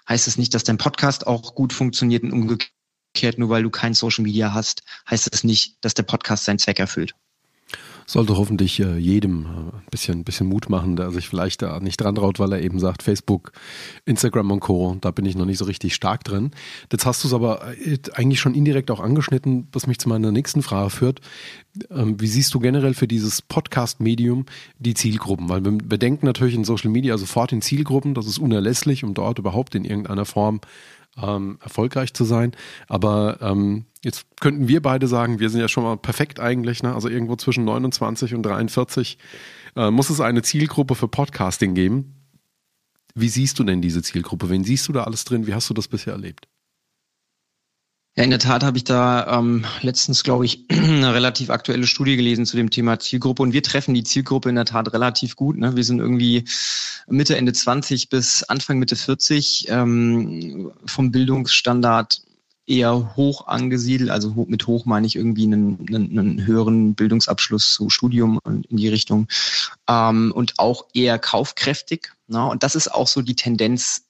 [0.09, 3.71] heißt es das nicht, dass dein Podcast auch gut funktioniert und umgekehrt, nur weil du
[3.71, 7.15] kein Social Media hast, heißt es das nicht, dass der Podcast seinen Zweck erfüllt
[8.13, 12.01] sollte hoffentlich äh, jedem äh, ein bisschen, bisschen Mut machen, der sich vielleicht da nicht
[12.01, 13.53] dran traut, weil er eben sagt, Facebook,
[14.05, 16.51] Instagram und Co., da bin ich noch nicht so richtig stark drin.
[16.91, 20.33] Jetzt hast du es aber äh, eigentlich schon indirekt auch angeschnitten, was mich zu meiner
[20.33, 21.21] nächsten Frage führt.
[21.91, 24.47] Ähm, wie siehst du generell für dieses Podcast-Medium
[24.79, 25.49] die Zielgruppen?
[25.49, 29.15] Weil wir, wir denken natürlich in Social Media sofort in Zielgruppen, das ist unerlässlich, um
[29.15, 30.61] dort überhaupt in irgendeiner Form
[31.21, 32.53] ähm, erfolgreich zu sein.
[32.89, 36.95] Aber ähm, jetzt könnten wir beide sagen, wir sind ja schon mal perfekt eigentlich, ne?
[36.95, 39.19] also irgendwo zwischen 29 und 43
[39.77, 42.17] äh, muss es eine Zielgruppe für Podcasting geben.
[43.15, 44.49] Wie siehst du denn diese Zielgruppe?
[44.51, 45.47] Wen siehst du da alles drin?
[45.47, 46.47] Wie hast du das bisher erlebt?
[48.17, 52.17] Ja, in der Tat habe ich da ähm, letztens, glaube ich, eine relativ aktuelle Studie
[52.17, 53.43] gelesen zu dem Thema Zielgruppe.
[53.43, 55.57] Und wir treffen die Zielgruppe in der Tat relativ gut.
[55.57, 55.77] Ne?
[55.77, 56.45] Wir sind irgendwie
[57.07, 62.23] Mitte, Ende 20 bis Anfang, Mitte 40 ähm, vom Bildungsstandard
[62.71, 64.11] eher hoch angesiedelt.
[64.11, 68.89] Also mit hoch meine ich irgendwie einen, einen, einen höheren Bildungsabschluss zu Studium in die
[68.89, 69.29] Richtung.
[69.89, 72.13] Ähm, und auch eher kaufkräftig.
[72.29, 72.45] Ne?
[72.47, 74.07] Und das ist auch so die Tendenz,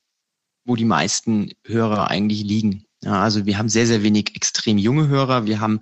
[0.65, 2.85] wo die meisten Hörer eigentlich liegen.
[3.03, 5.47] Ja, also wir haben sehr, sehr wenig extrem junge Hörer.
[5.47, 5.81] Wir haben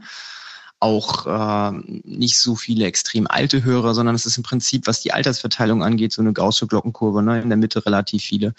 [0.81, 1.73] auch äh,
[2.05, 6.13] nicht so viele extrem alte Hörer, sondern es ist im Prinzip, was die Altersverteilung angeht,
[6.13, 7.41] so eine gaußsche Glockenkurve, ne?
[7.41, 8.55] in der Mitte relativ viele,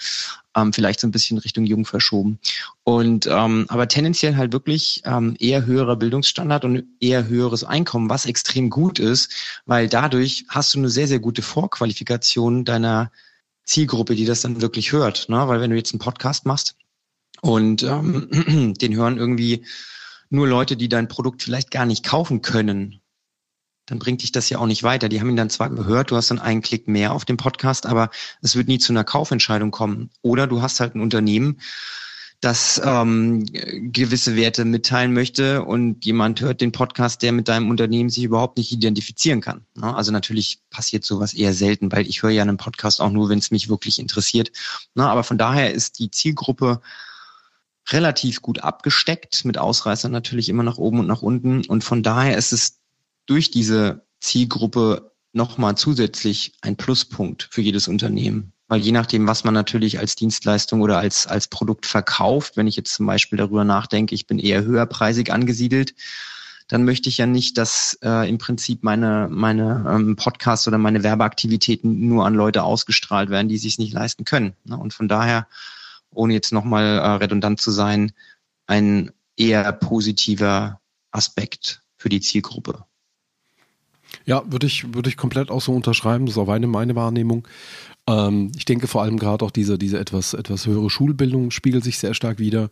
[0.56, 2.40] ähm, vielleicht so ein bisschen Richtung jung verschoben.
[2.84, 8.26] Und ähm, aber tendenziell halt wirklich ähm, eher höherer Bildungsstandard und eher höheres Einkommen, was
[8.26, 9.32] extrem gut ist,
[9.66, 13.12] weil dadurch hast du eine sehr, sehr gute Vorqualifikation deiner
[13.64, 15.30] Zielgruppe, die das dann wirklich hört.
[15.30, 15.48] Ne?
[15.48, 16.76] Weil wenn du jetzt einen Podcast machst,
[17.42, 19.64] und ähm, den hören irgendwie
[20.30, 23.02] nur Leute, die dein Produkt vielleicht gar nicht kaufen können.
[23.86, 25.10] Dann bringt dich das ja auch nicht weiter.
[25.10, 27.88] Die haben ihn dann zwar gehört, du hast dann einen Klick mehr auf dem Podcast,
[27.88, 28.12] aber
[28.42, 30.12] es wird nie zu einer Kaufentscheidung kommen.
[30.22, 31.60] Oder du hast halt ein Unternehmen,
[32.42, 33.46] das ähm,
[33.92, 38.58] gewisse Werte mitteilen möchte und jemand hört den Podcast, der mit deinem Unternehmen sich überhaupt
[38.58, 39.66] nicht identifizieren kann.
[39.76, 39.94] Ne?
[39.94, 43.40] Also natürlich passiert sowas eher selten, weil ich höre ja einen Podcast auch nur, wenn
[43.40, 44.52] es mich wirklich interessiert.
[44.96, 45.06] Ne?
[45.06, 46.80] Aber von daher ist die Zielgruppe
[47.92, 51.66] relativ gut abgesteckt, mit Ausreißern natürlich immer nach oben und nach unten.
[51.66, 52.80] Und von daher ist es
[53.26, 58.54] durch diese Zielgruppe nochmal zusätzlich ein Pluspunkt für jedes Unternehmen.
[58.68, 62.76] Weil je nachdem, was man natürlich als Dienstleistung oder als, als Produkt verkauft, wenn ich
[62.76, 65.96] jetzt zum Beispiel darüber nachdenke, ich bin eher höherpreisig angesiedelt,
[66.68, 71.02] dann möchte ich ja nicht, dass äh, im Prinzip meine, meine ähm, Podcasts oder meine
[71.02, 74.54] Werbeaktivitäten nur an Leute ausgestrahlt werden, die sich nicht leisten können.
[74.66, 74.78] Ne?
[74.78, 75.48] Und von daher
[76.12, 78.12] ohne jetzt nochmal äh, redundant zu sein,
[78.68, 80.80] ein eher positiver
[81.12, 82.86] Aspekt für die Zielgruppe.
[84.26, 86.26] Ja, würde ich, würde ich komplett auch so unterschreiben.
[86.26, 87.48] Das ist auch meine, meine Wahrnehmung.
[88.08, 92.00] Ähm, ich denke vor allem gerade auch diese, diese etwas, etwas höhere Schulbildung spiegelt sich
[92.00, 92.70] sehr stark wieder.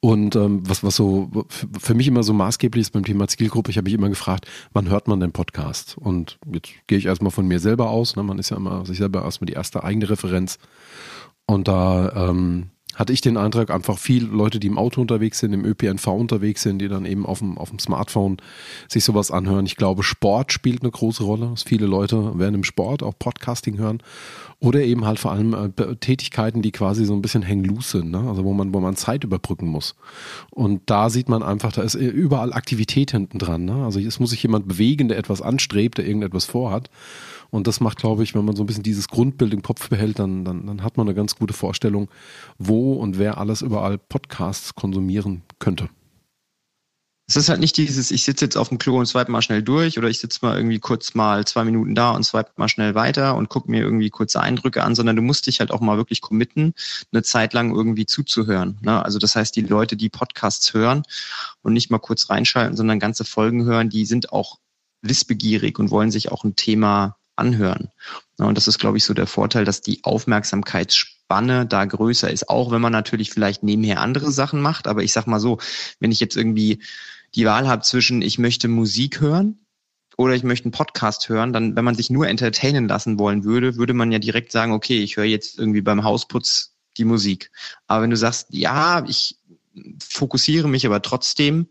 [0.00, 1.46] Und ähm, was, was so
[1.78, 4.88] für mich immer so maßgeblich ist beim Thema Zielgruppe, ich habe mich immer gefragt, wann
[4.88, 5.96] hört man den Podcast?
[5.98, 8.16] Und jetzt gehe ich erstmal von mir selber aus.
[8.16, 8.22] Ne?
[8.22, 10.58] Man ist ja immer sich selber erstmal die erste eigene Referenz.
[11.46, 15.52] Und da ähm, hatte ich den Eindruck, einfach viele Leute, die im Auto unterwegs sind,
[15.52, 18.38] im ÖPNV unterwegs sind, die dann eben auf dem, auf dem Smartphone
[18.88, 19.66] sich sowas anhören.
[19.66, 21.54] Ich glaube, Sport spielt eine große Rolle.
[21.64, 24.02] Viele Leute werden im Sport auch Podcasting hören.
[24.58, 28.10] Oder eben halt vor allem äh, Tätigkeiten, die quasi so ein bisschen hang loose sind,
[28.10, 28.24] ne?
[28.26, 29.94] also wo man, wo man Zeit überbrücken muss.
[30.50, 33.66] Und da sieht man einfach, da ist überall Aktivität hinten dran.
[33.66, 33.84] Ne?
[33.84, 36.88] Also es muss sich jemand bewegen, der etwas anstrebt, der irgendetwas vorhat.
[37.50, 40.18] Und das macht, glaube ich, wenn man so ein bisschen dieses Grundbild im Kopf behält,
[40.18, 42.08] dann, dann, dann hat man eine ganz gute Vorstellung,
[42.58, 45.88] wo und wer alles überall Podcasts konsumieren könnte.
[47.28, 49.60] Es ist halt nicht dieses, ich sitze jetzt auf dem Klo und swipe mal schnell
[49.60, 52.94] durch oder ich sitze mal irgendwie kurz mal zwei Minuten da und swipe mal schnell
[52.94, 55.96] weiter und gucke mir irgendwie kurze Eindrücke an, sondern du musst dich halt auch mal
[55.96, 56.72] wirklich committen,
[57.10, 58.78] eine Zeit lang irgendwie zuzuhören.
[58.80, 59.04] Ne?
[59.04, 61.02] Also das heißt, die Leute, die Podcasts hören
[61.62, 64.60] und nicht mal kurz reinschalten, sondern ganze Folgen hören, die sind auch
[65.02, 67.90] wissbegierig und wollen sich auch ein Thema anhören.
[68.38, 72.48] Und das ist, glaube ich, so der Vorteil, dass die Aufmerksamkeit Spanne da größer ist,
[72.48, 74.86] auch wenn man natürlich vielleicht nebenher andere Sachen macht.
[74.86, 75.58] Aber ich sag mal so,
[76.00, 76.82] wenn ich jetzt irgendwie
[77.34, 79.58] die Wahl habe zwischen, ich möchte Musik hören
[80.16, 83.76] oder ich möchte einen Podcast hören, dann, wenn man sich nur entertainen lassen wollen würde,
[83.76, 87.50] würde man ja direkt sagen, okay, ich höre jetzt irgendwie beim Hausputz die Musik.
[87.86, 89.36] Aber wenn du sagst, ja, ich
[90.02, 91.66] fokussiere mich aber trotzdem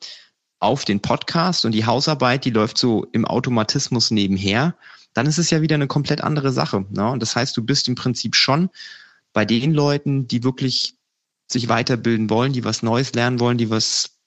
[0.59, 4.76] auf den Podcast und die Hausarbeit, die läuft so im Automatismus nebenher,
[5.16, 6.86] dann ist es ja wieder eine komplett andere Sache.
[6.91, 7.09] Ne?
[7.09, 8.70] Und das heißt, du bist im Prinzip schon
[9.34, 10.95] bei den Leuten, die wirklich
[11.47, 14.18] sich weiterbilden wollen, die was Neues lernen wollen, die was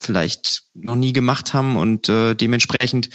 [0.00, 3.08] vielleicht noch nie gemacht haben und äh, dementsprechend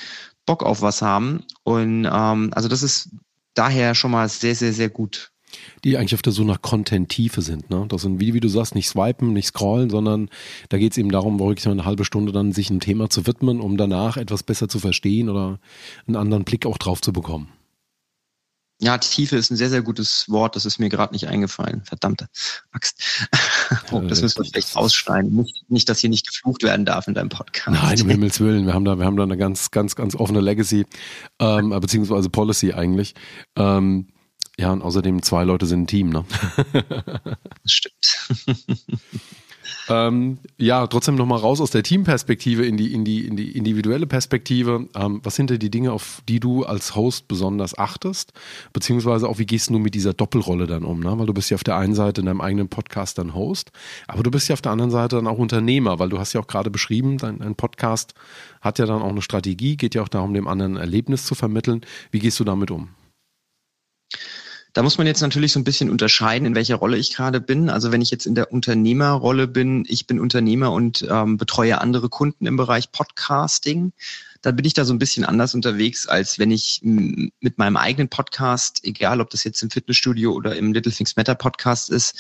[0.46, 1.46] Bock auf was haben.
[1.64, 3.10] Und ähm, also das ist
[3.54, 5.31] daher schon mal sehr, sehr, sehr gut.
[5.84, 7.86] Die eigentlich auf der so nach Content-Tiefe sind, ne?
[7.88, 10.30] Das sind, wie, wie du sagst, nicht swipen, nicht scrollen, sondern
[10.70, 13.60] da geht es eben darum, wirklich eine halbe Stunde dann sich einem Thema zu widmen,
[13.60, 15.60] um danach etwas besser zu verstehen oder
[16.08, 17.50] einen anderen Blick auch drauf zu bekommen.
[18.84, 20.56] Ja, Tiefe ist ein sehr, sehr gutes Wort.
[20.56, 21.84] Das ist mir gerade nicht eingefallen.
[21.86, 22.28] Verdammte
[22.72, 23.30] Axt.
[23.92, 25.32] oh, das müssen wir vielleicht ausschneiden.
[25.36, 27.80] Nicht, nicht, dass hier nicht geflucht werden darf in deinem Podcast.
[27.80, 28.66] Nein, um Himmels Willen.
[28.66, 30.88] Wir haben da, wir haben da eine ganz, ganz, ganz offene Legacy,
[31.38, 33.14] ähm, beziehungsweise Policy eigentlich.
[33.56, 34.08] Ähm,
[34.62, 36.24] ja, und außerdem zwei Leute sind ein Team, ne?
[37.64, 38.58] das stimmt.
[39.90, 44.06] Ähm, ja, trotzdem nochmal raus aus der Teamperspektive in die, in die, in die individuelle
[44.06, 44.88] Perspektive.
[44.96, 48.32] Ähm, was sind denn die Dinge, auf die du als Host besonders achtest?
[48.74, 51.00] Beziehungsweise auch, wie gehst du mit dieser Doppelrolle dann um?
[51.00, 51.18] Ne?
[51.18, 53.72] Weil du bist ja auf der einen Seite in deinem eigenen Podcast dann Host,
[54.08, 56.42] aber du bist ja auf der anderen Seite dann auch Unternehmer, weil du hast ja
[56.42, 58.14] auch gerade beschrieben, dein, dein Podcast
[58.62, 61.36] hat ja dann auch eine Strategie, geht ja auch darum, dem anderen ein Erlebnis zu
[61.36, 61.82] vermitteln.
[62.12, 62.90] Wie gehst du damit um?
[64.74, 67.70] Da muss man jetzt natürlich so ein bisschen unterscheiden, in welcher Rolle ich gerade bin.
[67.70, 72.08] Also wenn ich jetzt in der Unternehmerrolle bin, ich bin Unternehmer und ähm, betreue andere
[72.08, 73.92] Kunden im Bereich Podcasting,
[74.42, 78.10] dann bin ich da so ein bisschen anders unterwegs, als wenn ich mit meinem eigenen
[78.10, 82.16] Podcast, egal ob das jetzt im Fitnessstudio oder im Little Things Matter Podcast ist,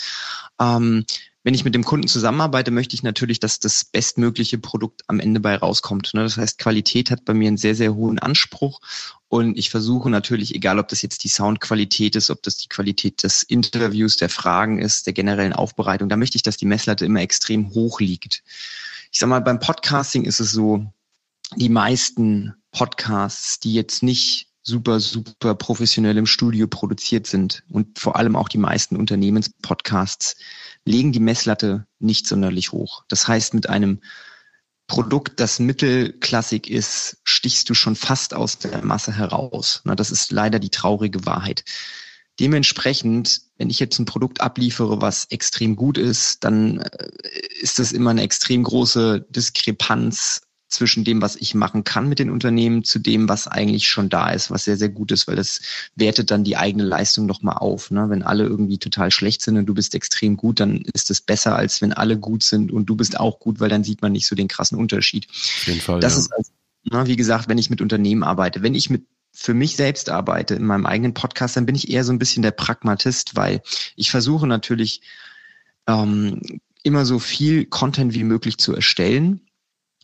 [0.59, 1.05] ähm,
[1.43, 5.39] wenn ich mit dem Kunden zusammenarbeite, möchte ich natürlich, dass das bestmögliche Produkt am Ende
[5.39, 6.13] bei rauskommt.
[6.13, 6.21] Ne?
[6.23, 8.79] Das heißt, Qualität hat bei mir einen sehr, sehr hohen Anspruch.
[9.27, 13.23] Und ich versuche natürlich, egal ob das jetzt die Soundqualität ist, ob das die Qualität
[13.23, 17.21] des Interviews, der Fragen ist, der generellen Aufbereitung, da möchte ich, dass die Messlatte immer
[17.21, 18.43] extrem hoch liegt.
[19.11, 20.85] Ich sag mal, beim Podcasting ist es so,
[21.55, 28.15] die meisten Podcasts, die jetzt nicht super, super professionell im Studio produziert sind und vor
[28.15, 30.35] allem auch die meisten Unternehmenspodcasts
[30.85, 33.03] legen die Messlatte nicht sonderlich hoch.
[33.07, 34.01] Das heißt, mit einem
[34.87, 39.81] Produkt, das mittelklassig ist, stichst du schon fast aus der Masse heraus.
[39.85, 41.63] Das ist leider die traurige Wahrheit.
[42.39, 47.09] Dementsprechend, wenn ich jetzt ein Produkt abliefere, was extrem gut ist, dann äh,
[47.61, 50.41] ist das immer eine extrem große Diskrepanz
[50.71, 54.31] zwischen dem, was ich machen kann mit den Unternehmen, zu dem, was eigentlich schon da
[54.31, 55.61] ist, was sehr, sehr gut ist, weil das
[55.95, 57.91] wertet dann die eigene Leistung nochmal auf.
[57.91, 58.09] Ne?
[58.09, 61.55] Wenn alle irgendwie total schlecht sind und du bist extrem gut, dann ist es besser,
[61.55, 64.27] als wenn alle gut sind und du bist auch gut, weil dann sieht man nicht
[64.27, 65.27] so den krassen Unterschied.
[65.29, 65.99] Auf jeden Fall.
[65.99, 66.19] Das ja.
[66.19, 66.51] ist, also,
[66.83, 70.55] na, wie gesagt, wenn ich mit Unternehmen arbeite, wenn ich mit für mich selbst arbeite
[70.55, 73.61] in meinem eigenen Podcast, dann bin ich eher so ein bisschen der Pragmatist, weil
[73.95, 75.01] ich versuche natürlich
[75.87, 76.41] ähm,
[76.83, 79.41] immer so viel Content wie möglich zu erstellen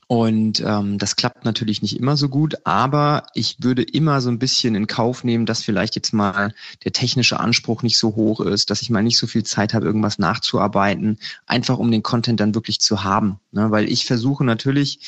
[0.07, 4.39] und ähm, das klappt natürlich nicht immer so gut, aber ich würde immer so ein
[4.39, 6.53] bisschen in Kauf nehmen, dass vielleicht jetzt mal
[6.85, 9.85] der technische Anspruch nicht so hoch ist, dass ich mal nicht so viel Zeit habe,
[9.85, 13.41] irgendwas nachzuarbeiten, einfach um den Content dann wirklich zu haben.
[13.51, 13.69] Ne?
[13.69, 15.01] Weil ich versuche natürlich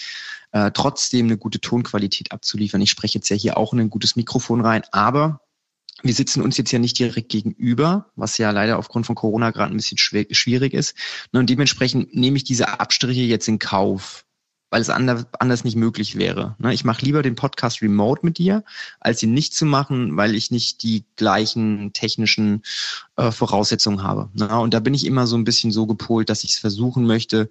[0.52, 2.82] äh, trotzdem eine gute Tonqualität abzuliefern.
[2.82, 5.40] Ich spreche jetzt ja hier auch in ein gutes Mikrofon rein, aber
[6.04, 9.74] wir sitzen uns jetzt ja nicht direkt gegenüber, was ja leider aufgrund von Corona gerade
[9.74, 10.96] ein bisschen schwierig ist.
[11.32, 11.40] Ne?
[11.40, 14.26] Und dementsprechend nehme ich diese Abstriche jetzt in Kauf
[14.70, 16.56] weil es anders nicht möglich wäre.
[16.60, 16.74] Ne?
[16.74, 18.64] Ich mache lieber den Podcast remote mit dir,
[19.00, 22.64] als ihn nicht zu machen, weil ich nicht die gleichen technischen
[23.16, 24.30] äh, Voraussetzungen habe.
[24.34, 24.60] Ne?
[24.60, 27.50] Und da bin ich immer so ein bisschen so gepolt, dass ich es versuchen möchte,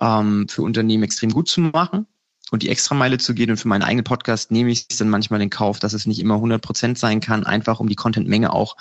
[0.00, 2.06] ähm, für Unternehmen extrem gut zu machen
[2.50, 3.50] und die Extrameile zu gehen.
[3.50, 6.20] Und für meinen eigenen Podcast nehme ich es dann manchmal in Kauf, dass es nicht
[6.20, 8.76] immer 100 Prozent sein kann, einfach um die Contentmenge auch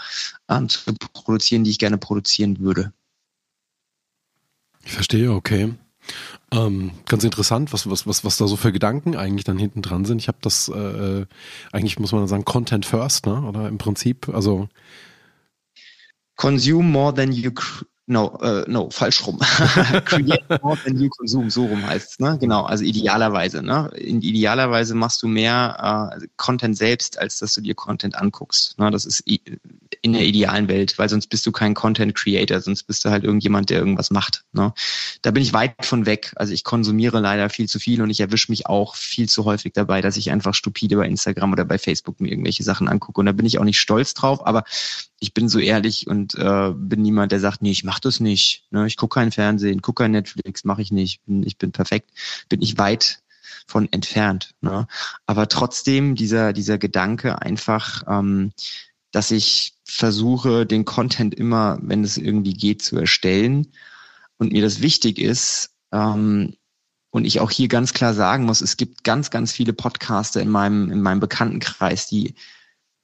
[0.48, 0.80] ähm, zu
[1.14, 2.94] produzieren, die ich gerne produzieren würde.
[4.86, 5.74] Ich verstehe, okay.
[6.52, 10.06] Ähm, ganz interessant, was, was, was, was da so für Gedanken eigentlich dann hinten dran
[10.06, 10.20] sind.
[10.20, 11.26] Ich habe das, äh,
[11.72, 13.42] eigentlich muss man sagen, Content first, ne?
[13.42, 14.68] Oder im Prinzip, also
[16.36, 17.52] Consume more than you
[18.06, 19.40] No, uh, no, falsch rum.
[20.06, 22.38] Create more than you consume, so rum heißt's, ne?
[22.38, 23.90] Genau, also idealerweise, ne?
[23.96, 28.78] In, idealerweise machst du mehr äh, Content selbst, als dass du dir Content anguckst.
[28.78, 28.92] Ne?
[28.92, 29.24] Das ist
[30.02, 33.24] in der idealen Welt, weil sonst bist du kein Content Creator, sonst bist du halt
[33.24, 34.44] irgendjemand, der irgendwas macht.
[34.52, 34.74] Ne?
[35.22, 36.34] Da bin ich weit von weg.
[36.36, 39.72] Also ich konsumiere leider viel zu viel und ich erwische mich auch viel zu häufig
[39.72, 43.22] dabei, dass ich einfach stupide bei Instagram oder bei Facebook mir irgendwelche Sachen angucke.
[43.22, 44.66] Und da bin ich auch nicht stolz drauf, aber
[45.24, 48.66] ich bin so ehrlich und äh, bin niemand, der sagt, nee, ich mach das nicht.
[48.72, 48.88] Ne?
[48.88, 51.22] Ich gucke kein Fernsehen, gucke kein Netflix, mache ich nicht.
[51.44, 52.12] Ich bin perfekt.
[52.50, 53.22] Bin ich weit
[53.68, 54.54] von entfernt.
[54.62, 54.88] Ne?
[55.26, 58.52] Aber trotzdem dieser, dieser Gedanke einfach, ähm,
[59.12, 63.72] dass ich versuche, den Content immer, wenn es irgendwie geht, zu erstellen
[64.38, 66.56] und mir das wichtig ist, ähm,
[67.14, 70.50] und ich auch hier ganz klar sagen muss, es gibt ganz, ganz viele Podcaster in
[70.50, 72.34] meinem, in meinem Bekanntenkreis, die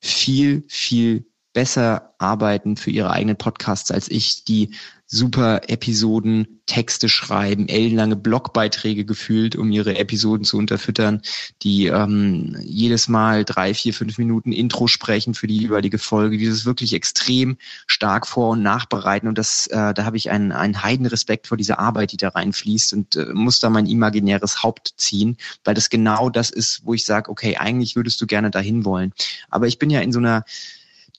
[0.01, 4.75] viel, viel besser arbeiten für ihre eigenen Podcasts als ich, die
[5.11, 11.23] super Episoden, Texte schreiben, ellenlange Blogbeiträge gefühlt, um ihre Episoden zu unterfüttern,
[11.63, 16.47] die ähm, jedes Mal drei, vier, fünf Minuten Intro sprechen für die jeweilige Folge, die
[16.47, 19.27] das wirklich extrem stark vor- und nachbereiten.
[19.27, 22.93] Und das, äh, da habe ich einen, einen Heidenrespekt vor dieser Arbeit, die da reinfließt
[22.93, 27.03] und äh, muss da mein imaginäres Haupt ziehen, weil das genau das ist, wo ich
[27.03, 29.11] sage, okay, eigentlich würdest du gerne dahin wollen.
[29.49, 30.45] Aber ich bin ja in so einer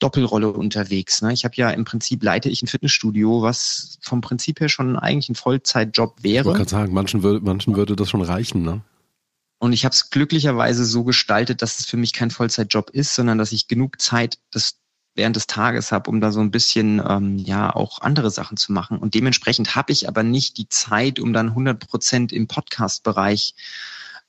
[0.01, 1.22] Doppelrolle unterwegs.
[1.22, 1.32] Ne?
[1.32, 5.28] Ich habe ja im Prinzip leite ich ein Fitnessstudio, was vom Prinzip her schon eigentlich
[5.28, 6.51] ein Vollzeitjob wäre.
[6.51, 8.82] Ich kann sagen, manchen würde, manchen würde das schon reichen, ne?
[9.62, 13.36] Und ich habe es glücklicherweise so gestaltet, dass es für mich kein Vollzeitjob ist, sondern
[13.36, 14.78] dass ich genug Zeit des,
[15.14, 18.72] während des Tages habe, um da so ein bisschen ähm, ja auch andere Sachen zu
[18.72, 18.96] machen.
[18.96, 23.55] Und dementsprechend habe ich aber nicht die Zeit, um dann 100 Prozent im Podcast-Bereich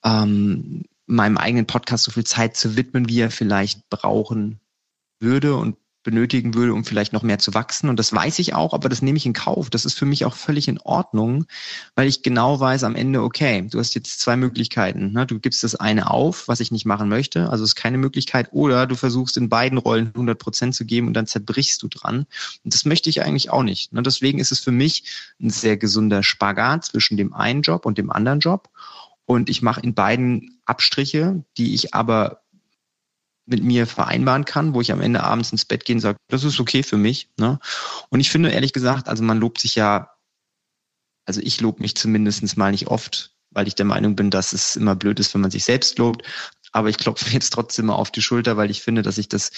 [0.03, 4.60] ähm, meinem eigenen Podcast so viel Zeit zu widmen, wie er vielleicht brauchen
[5.21, 7.89] würde und benötigen würde, um vielleicht noch mehr zu wachsen.
[7.89, 9.69] Und das weiß ich auch, aber das nehme ich in Kauf.
[9.69, 11.45] Das ist für mich auch völlig in Ordnung,
[11.95, 15.11] weil ich genau weiß am Ende, okay, du hast jetzt zwei Möglichkeiten.
[15.11, 15.25] Ne?
[15.25, 18.87] Du gibst das eine auf, was ich nicht machen möchte, also ist keine Möglichkeit, oder
[18.87, 22.25] du versuchst in beiden Rollen 100 Prozent zu geben und dann zerbrichst du dran.
[22.63, 23.93] Und das möchte ich eigentlich auch nicht.
[23.93, 24.01] Ne?
[24.01, 25.03] Deswegen ist es für mich
[25.39, 28.69] ein sehr gesunder Spagat zwischen dem einen Job und dem anderen Job.
[29.25, 32.41] Und ich mache in beiden Abstriche, die ich aber
[33.51, 36.43] mit mir vereinbaren kann, wo ich am Ende abends ins Bett gehe und sage, das
[36.43, 37.29] ist okay für mich.
[37.37, 37.59] Ne?
[38.09, 40.15] Und ich finde ehrlich gesagt, also man lobt sich ja,
[41.25, 44.75] also ich lobe mich zumindest mal nicht oft, weil ich der Meinung bin, dass es
[44.75, 46.25] immer blöd ist, wenn man sich selbst lobt.
[46.71, 49.51] Aber ich klopfe jetzt trotzdem mal auf die Schulter, weil ich finde, dass ich das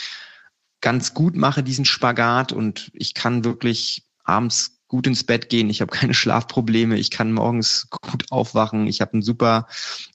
[0.82, 2.52] ganz gut mache, diesen Spagat.
[2.52, 7.34] Und ich kann wirklich abends gut ins Bett gehen, ich habe keine Schlafprobleme, ich kann
[7.34, 9.66] morgens gut aufwachen, ich habe ein super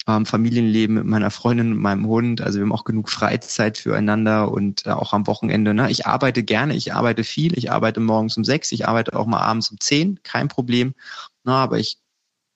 [0.06, 4.52] ähm, Familienleben mit meiner Freundin und meinem Hund, also wir haben auch genug Freizeit füreinander
[4.52, 5.74] und äh, auch am Wochenende.
[5.74, 5.90] Ne?
[5.90, 9.40] Ich arbeite gerne, ich arbeite viel, ich arbeite morgens um sechs, ich arbeite auch mal
[9.40, 10.94] abends um zehn, kein Problem,
[11.42, 11.98] Na, aber ich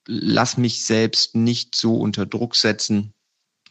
[0.07, 3.13] lass mich selbst nicht so unter Druck setzen,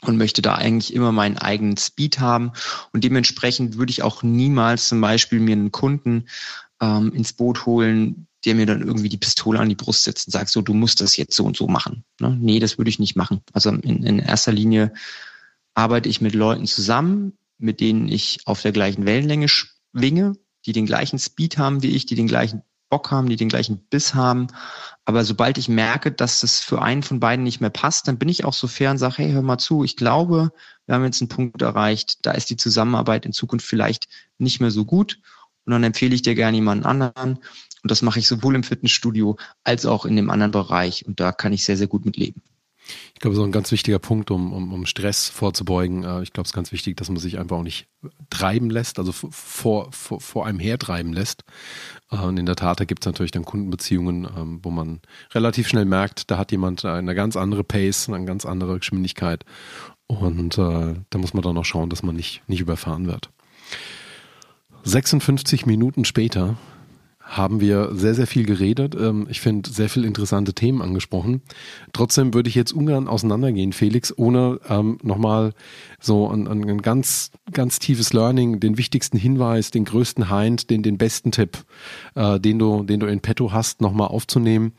[0.04, 2.50] und möchte da eigentlich immer meinen eigenen Speed haben.
[2.92, 6.24] Und dementsprechend würde ich auch niemals zum Beispiel mir einen Kunden
[6.80, 10.32] ähm, ins Boot holen, der mir dann irgendwie die Pistole an die Brust setzt und
[10.32, 12.04] sagt, so, du musst das jetzt so und so machen.
[12.20, 12.36] Ne?
[12.40, 13.40] Nee, das würde ich nicht machen.
[13.52, 14.92] Also in, in erster Linie
[15.74, 20.34] arbeite ich mit Leuten zusammen, mit denen ich auf der gleichen Wellenlänge schwinge,
[20.66, 22.62] die den gleichen Speed haben wie ich, die den gleichen
[22.92, 24.48] Bock haben, die den gleichen Biss haben.
[25.06, 28.28] Aber sobald ich merke, dass das für einen von beiden nicht mehr passt, dann bin
[28.28, 30.52] ich auch so fair und sage, hey, hör mal zu, ich glaube,
[30.84, 34.70] wir haben jetzt einen Punkt erreicht, da ist die Zusammenarbeit in Zukunft vielleicht nicht mehr
[34.70, 35.20] so gut.
[35.64, 37.38] Und dann empfehle ich dir gerne jemanden anderen.
[37.82, 41.06] Und das mache ich sowohl im Fitnessstudio als auch in dem anderen Bereich.
[41.06, 42.42] Und da kann ich sehr, sehr gut mit leben.
[43.14, 46.02] Ich glaube, so ein ganz wichtiger Punkt, um, um, um Stress vorzubeugen.
[46.02, 47.86] Äh, ich glaube, es ist ganz wichtig, dass man sich einfach auch nicht
[48.30, 51.44] treiben lässt, also vor, vor, vor einem hertreiben lässt.
[52.10, 55.00] Äh, und in der Tat, da gibt es natürlich dann Kundenbeziehungen, ähm, wo man
[55.32, 59.44] relativ schnell merkt, da hat jemand eine ganz andere Pace, eine ganz andere Geschwindigkeit.
[60.06, 63.30] Und äh, da muss man dann auch schauen, dass man nicht, nicht überfahren wird.
[64.84, 66.56] 56 Minuten später
[67.22, 68.94] haben wir sehr, sehr viel geredet.
[68.94, 71.42] Ähm, ich finde sehr viele interessante Themen angesprochen.
[71.92, 75.52] Trotzdem würde ich jetzt ungern auseinandergehen, Felix, ohne ähm, nochmal
[76.00, 80.98] so ein, ein ganz, ganz tiefes Learning, den wichtigsten Hinweis, den größten Hind, den, den
[80.98, 81.64] besten Tipp,
[82.14, 84.72] äh, den du, den du in petto hast, nochmal aufzunehmen,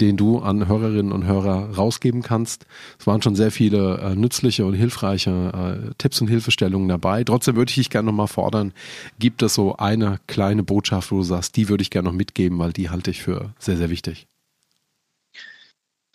[0.00, 2.66] den du an Hörerinnen und Hörer rausgeben kannst.
[2.98, 7.24] Es waren schon sehr viele äh, nützliche und hilfreiche äh, Tipps und Hilfestellungen dabei.
[7.24, 8.72] Trotzdem würde ich dich gerne nochmal fordern,
[9.18, 12.58] gibt es so eine kleine Botschaft, wo du sagst, die würde ich gerne noch mitgeben,
[12.58, 14.26] weil die halte ich für sehr, sehr wichtig.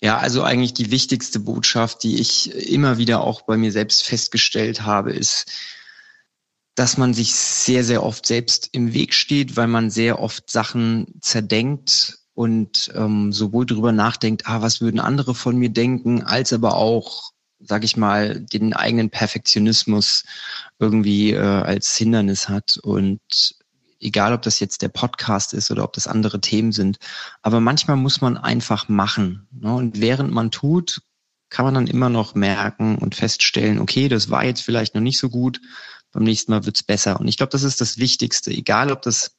[0.04, 4.82] Ja, also eigentlich die wichtigste Botschaft, die ich immer wieder auch bei mir selbst festgestellt
[4.82, 5.50] habe, ist,
[6.76, 11.08] dass man sich sehr, sehr oft selbst im Weg steht, weil man sehr oft Sachen
[11.22, 16.76] zerdenkt und ähm, sowohl darüber nachdenkt, ah, was würden andere von mir denken, als aber
[16.76, 20.24] auch, sag ich mal, den eigenen Perfektionismus
[20.80, 22.78] irgendwie äh, als Hindernis hat.
[22.82, 23.22] Und
[24.00, 26.98] egal, ob das jetzt der Podcast ist oder ob das andere Themen sind,
[27.44, 29.48] aber manchmal muss man einfach machen.
[29.52, 29.74] Ne?
[29.74, 31.02] Und während man tut,
[31.50, 35.20] kann man dann immer noch merken und feststellen, okay, das war jetzt vielleicht noch nicht
[35.20, 35.62] so gut,
[36.14, 37.20] beim nächsten Mal wird's besser.
[37.20, 39.36] Und ich glaube, das ist das Wichtigste, egal ob das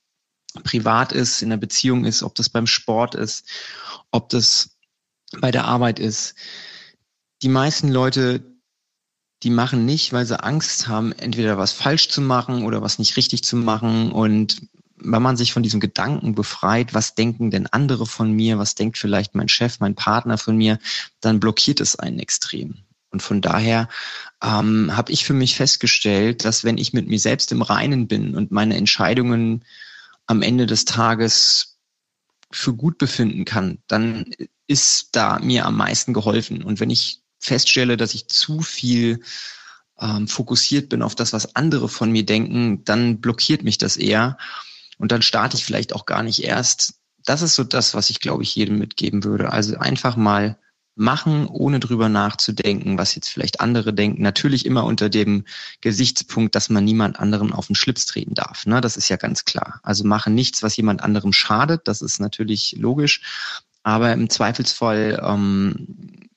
[0.62, 3.46] privat ist, in der Beziehung ist, ob das beim Sport ist,
[4.10, 4.76] ob das
[5.40, 6.34] bei der Arbeit ist.
[7.42, 8.44] Die meisten Leute,
[9.42, 13.16] die machen nicht, weil sie Angst haben, entweder was falsch zu machen oder was nicht
[13.16, 14.12] richtig zu machen.
[14.12, 18.74] Und wenn man sich von diesem Gedanken befreit, was denken denn andere von mir, was
[18.74, 20.78] denkt vielleicht mein Chef, mein Partner von mir,
[21.20, 22.78] dann blockiert es einen extrem.
[23.14, 23.88] Und von daher
[24.42, 28.34] ähm, habe ich für mich festgestellt, dass wenn ich mit mir selbst im Reinen bin
[28.34, 29.64] und meine Entscheidungen
[30.26, 31.78] am Ende des Tages
[32.50, 34.34] für gut befinden kann, dann
[34.66, 36.64] ist da mir am meisten geholfen.
[36.64, 39.20] Und wenn ich feststelle, dass ich zu viel
[40.00, 44.38] ähm, fokussiert bin auf das, was andere von mir denken, dann blockiert mich das eher.
[44.98, 46.94] Und dann starte ich vielleicht auch gar nicht erst.
[47.24, 49.52] Das ist so das, was ich, glaube ich, jedem mitgeben würde.
[49.52, 50.58] Also einfach mal
[50.96, 54.22] machen, ohne drüber nachzudenken, was jetzt vielleicht andere denken.
[54.22, 55.44] Natürlich immer unter dem
[55.80, 58.66] Gesichtspunkt, dass man niemand anderen auf den Schlips treten darf.
[58.66, 58.80] Ne?
[58.80, 59.80] Das ist ja ganz klar.
[59.82, 61.88] Also machen nichts, was jemand anderem schadet.
[61.88, 63.22] Das ist natürlich logisch.
[63.82, 66.28] Aber im Zweifelsfall ähm,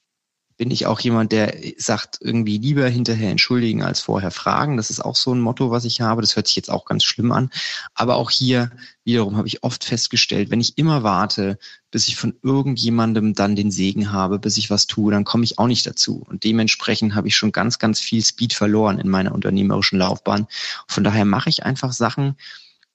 [0.58, 4.76] bin ich auch jemand, der sagt, irgendwie lieber hinterher entschuldigen als vorher fragen.
[4.76, 6.22] Das ist auch so ein Motto, was ich habe.
[6.22, 7.51] Das hört sich jetzt auch ganz schlimm an.
[7.93, 8.72] Aber auch hier
[9.03, 11.60] wiederum habe ich oft festgestellt, wenn ich immer warte,
[11.91, 15.60] bis ich von irgendjemandem dann den Segen habe, bis ich was tue, dann komme ich
[15.60, 16.26] auch nicht dazu.
[16.28, 20.47] Und dementsprechend habe ich schon ganz, ganz viel Speed verloren in meiner unternehmerischen Laufbahn.
[20.88, 22.36] Von daher mache ich einfach Sachen,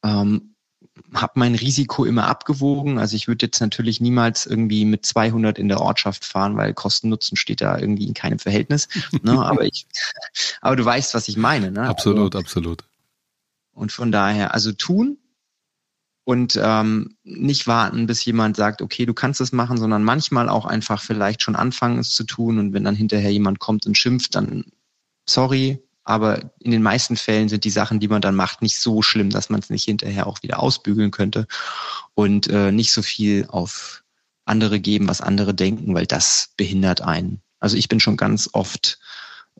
[0.02, 0.51] ähm,
[1.14, 2.98] habe mein Risiko immer abgewogen.
[2.98, 7.36] Also ich würde jetzt natürlich niemals irgendwie mit 200 in der Ortschaft fahren, weil Kosten-Nutzen
[7.36, 8.88] steht da irgendwie in keinem Verhältnis.
[9.22, 9.44] ne?
[9.44, 9.86] aber, ich,
[10.60, 11.70] aber du weißt, was ich meine.
[11.70, 11.82] Ne?
[11.82, 12.84] Absolut, also, absolut.
[13.72, 15.18] Und von daher, also tun
[16.24, 20.66] und ähm, nicht warten, bis jemand sagt, okay, du kannst es machen, sondern manchmal auch
[20.66, 22.58] einfach vielleicht schon anfangen, es zu tun.
[22.58, 24.64] Und wenn dann hinterher jemand kommt und schimpft, dann
[25.28, 29.02] sorry, aber in den meisten Fällen sind die Sachen, die man dann macht, nicht so
[29.02, 31.46] schlimm, dass man es nicht hinterher auch wieder ausbügeln könnte
[32.14, 34.02] und äh, nicht so viel auf
[34.44, 37.40] andere geben, was andere denken, weil das behindert einen.
[37.60, 38.98] Also ich bin schon ganz oft,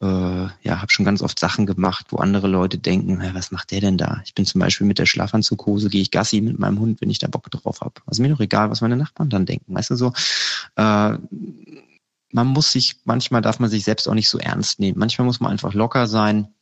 [0.01, 3.81] äh, ja, habe schon ganz oft Sachen gemacht, wo andere Leute denken, was macht der
[3.81, 4.21] denn da?
[4.25, 7.21] Ich bin zum Beispiel mit der Schlafanzughose, gehe ich Gassi mit meinem Hund, wenn ich
[7.21, 8.01] da Bock drauf habe.
[8.07, 9.73] Also mir doch egal, was meine Nachbarn dann denken.
[9.73, 10.13] Weißt du so,
[10.75, 11.17] äh,
[12.33, 14.99] man muss sich, manchmal darf man sich selbst auch nicht so ernst nehmen.
[14.99, 16.55] Manchmal muss man einfach locker sein.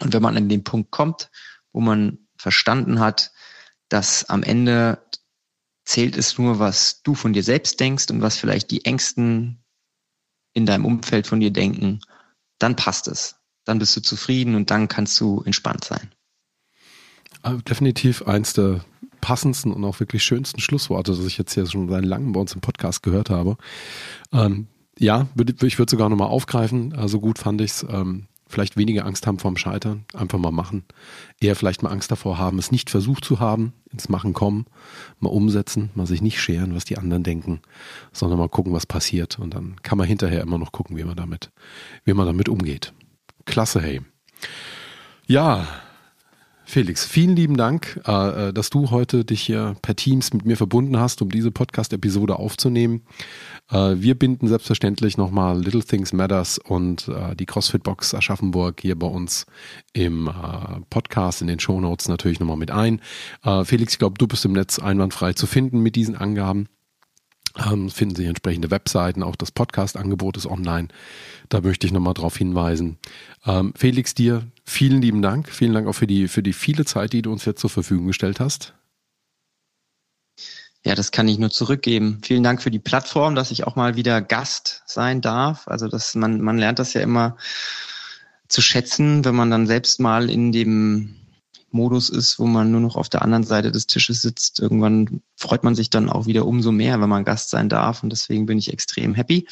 [0.00, 1.30] Und wenn man an den Punkt kommt,
[1.72, 3.32] wo man verstanden hat,
[3.88, 4.98] dass am Ende
[5.84, 9.64] zählt es nur, was du von dir selbst denkst und was vielleicht die Ängsten
[10.54, 12.00] in deinem Umfeld von dir denken,
[12.58, 13.36] dann passt es.
[13.64, 16.12] Dann bist du zufrieden und dann kannst du entspannt sein.
[17.44, 18.84] Äh, definitiv eins der
[19.20, 22.54] passendsten und auch wirklich schönsten Schlussworte, das ich jetzt hier schon seit langem bei uns
[22.54, 23.56] im Podcast gehört habe.
[24.32, 24.66] Ähm,
[25.02, 25.26] ja,
[25.62, 26.94] ich würde sogar nochmal aufgreifen.
[26.94, 27.84] Also gut fand ich's.
[27.88, 30.84] Ähm, vielleicht weniger Angst haben vorm Scheitern, einfach mal machen.
[31.40, 34.66] Eher vielleicht mal Angst davor haben, es nicht versucht zu haben, ins Machen kommen,
[35.20, 37.62] mal umsetzen, mal sich nicht scheren, was die anderen denken,
[38.12, 39.38] sondern mal gucken, was passiert.
[39.38, 41.50] Und dann kann man hinterher immer noch gucken, wie man damit,
[42.04, 42.92] wie man damit umgeht.
[43.46, 44.02] Klasse, hey.
[45.26, 45.66] Ja,
[46.72, 50.56] Felix, vielen lieben Dank, äh, äh, dass du heute dich hier per Teams mit mir
[50.56, 53.02] verbunden hast, um diese Podcast-Episode aufzunehmen.
[53.70, 59.06] Äh, wir binden selbstverständlich nochmal Little Things Matters und die CrossFit Box Aschaffenburg hier bei
[59.06, 59.44] uns
[59.92, 60.30] im
[60.88, 63.02] Podcast, in den Show Notes natürlich nochmal mit ein.
[63.64, 66.68] Felix, ich glaube, du bist im Netz einwandfrei zu finden mit diesen Angaben.
[67.58, 70.88] Ähm, finden Sie entsprechende Webseiten, auch das Podcast-Angebot ist online.
[71.48, 72.98] Da möchte ich nochmal darauf hinweisen.
[73.44, 75.48] Ähm, Felix, dir vielen lieben Dank.
[75.48, 78.06] Vielen Dank auch für die, für die viele Zeit, die du uns jetzt zur Verfügung
[78.06, 78.74] gestellt hast.
[80.84, 82.20] Ja, das kann ich nur zurückgeben.
[82.24, 85.68] Vielen Dank für die Plattform, dass ich auch mal wieder Gast sein darf.
[85.68, 87.36] Also, dass man, man lernt das ja immer
[88.48, 91.21] zu schätzen, wenn man dann selbst mal in dem
[91.72, 94.60] Modus ist, wo man nur noch auf der anderen Seite des Tisches sitzt.
[94.60, 98.02] Irgendwann freut man sich dann auch wieder umso mehr, wenn man Gast sein darf.
[98.02, 99.48] Und deswegen bin ich extrem happy,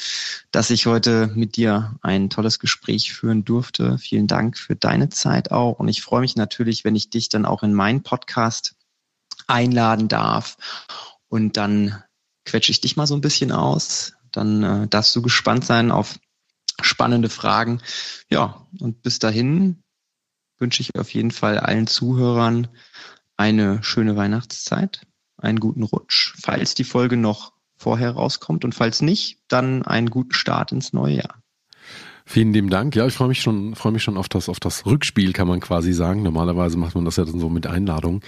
[0.51, 3.97] dass ich heute mit dir ein tolles Gespräch führen durfte.
[3.97, 5.79] Vielen Dank für deine Zeit auch.
[5.79, 8.75] Und ich freue mich natürlich, wenn ich dich dann auch in meinen Podcast
[9.47, 10.57] einladen darf.
[11.27, 12.03] Und dann
[12.45, 14.13] quetsche ich dich mal so ein bisschen aus.
[14.31, 16.19] Dann äh, darfst du gespannt sein auf
[16.81, 17.81] spannende Fragen.
[18.29, 19.83] Ja, und bis dahin
[20.61, 22.67] wünsche ich auf jeden Fall allen Zuhörern
[23.35, 25.01] eine schöne Weihnachtszeit,
[25.37, 30.33] einen guten Rutsch, falls die Folge noch vorher rauskommt und falls nicht, dann einen guten
[30.33, 31.40] Start ins neue Jahr.
[32.25, 32.95] Vielen lieben Dank.
[32.95, 35.59] Ja, ich freue mich schon, freue mich schon auf das, auf das Rückspiel, kann man
[35.59, 36.23] quasi sagen.
[36.23, 38.21] Normalerweise macht man das ja dann so mit Einladung,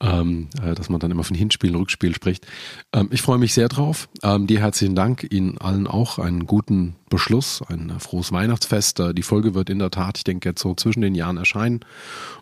[0.00, 2.46] ähm, äh, dass man dann immer von Hinspiel, Rückspiel spricht.
[2.92, 4.08] Ähm, ich freue mich sehr drauf.
[4.22, 9.00] Ähm, dir herzlichen Dank, Ihnen allen auch einen guten Beschluss, ein frohes Weihnachtsfest.
[9.00, 11.80] Äh, die Folge wird in der Tat, ich denke, jetzt so zwischen den Jahren erscheinen.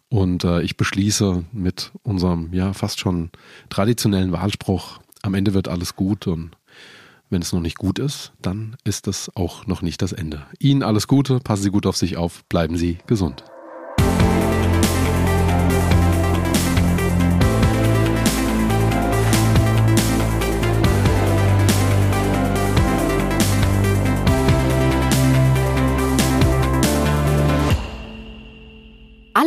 [0.09, 3.31] Und äh, ich beschließe mit unserem, ja, fast schon
[3.69, 6.51] traditionellen Wahlspruch, am Ende wird alles gut und
[7.31, 10.47] wenn es noch nicht gut ist, dann ist das auch noch nicht das Ende.
[10.59, 13.45] Ihnen alles Gute, passen Sie gut auf sich auf, bleiben Sie gesund.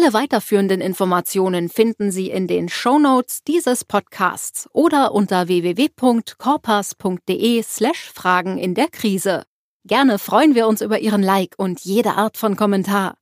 [0.02, 8.12] Alle weiterführenden Informationen finden Sie in den Show Notes dieses Podcasts oder unter www.corpus.de slash
[8.12, 9.44] Fragen in der Krise.
[9.86, 13.14] Gerne freuen wir uns über Ihren Like und jede Art von Kommentar.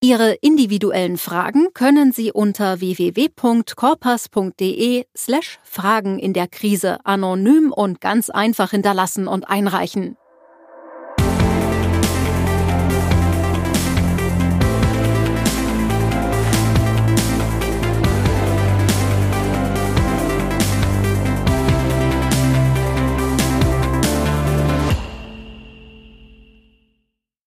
[0.00, 8.30] Ihre individuellen Fragen können Sie unter www.corpus.de slash Fragen in der Krise anonym und ganz
[8.30, 10.16] einfach hinterlassen und einreichen.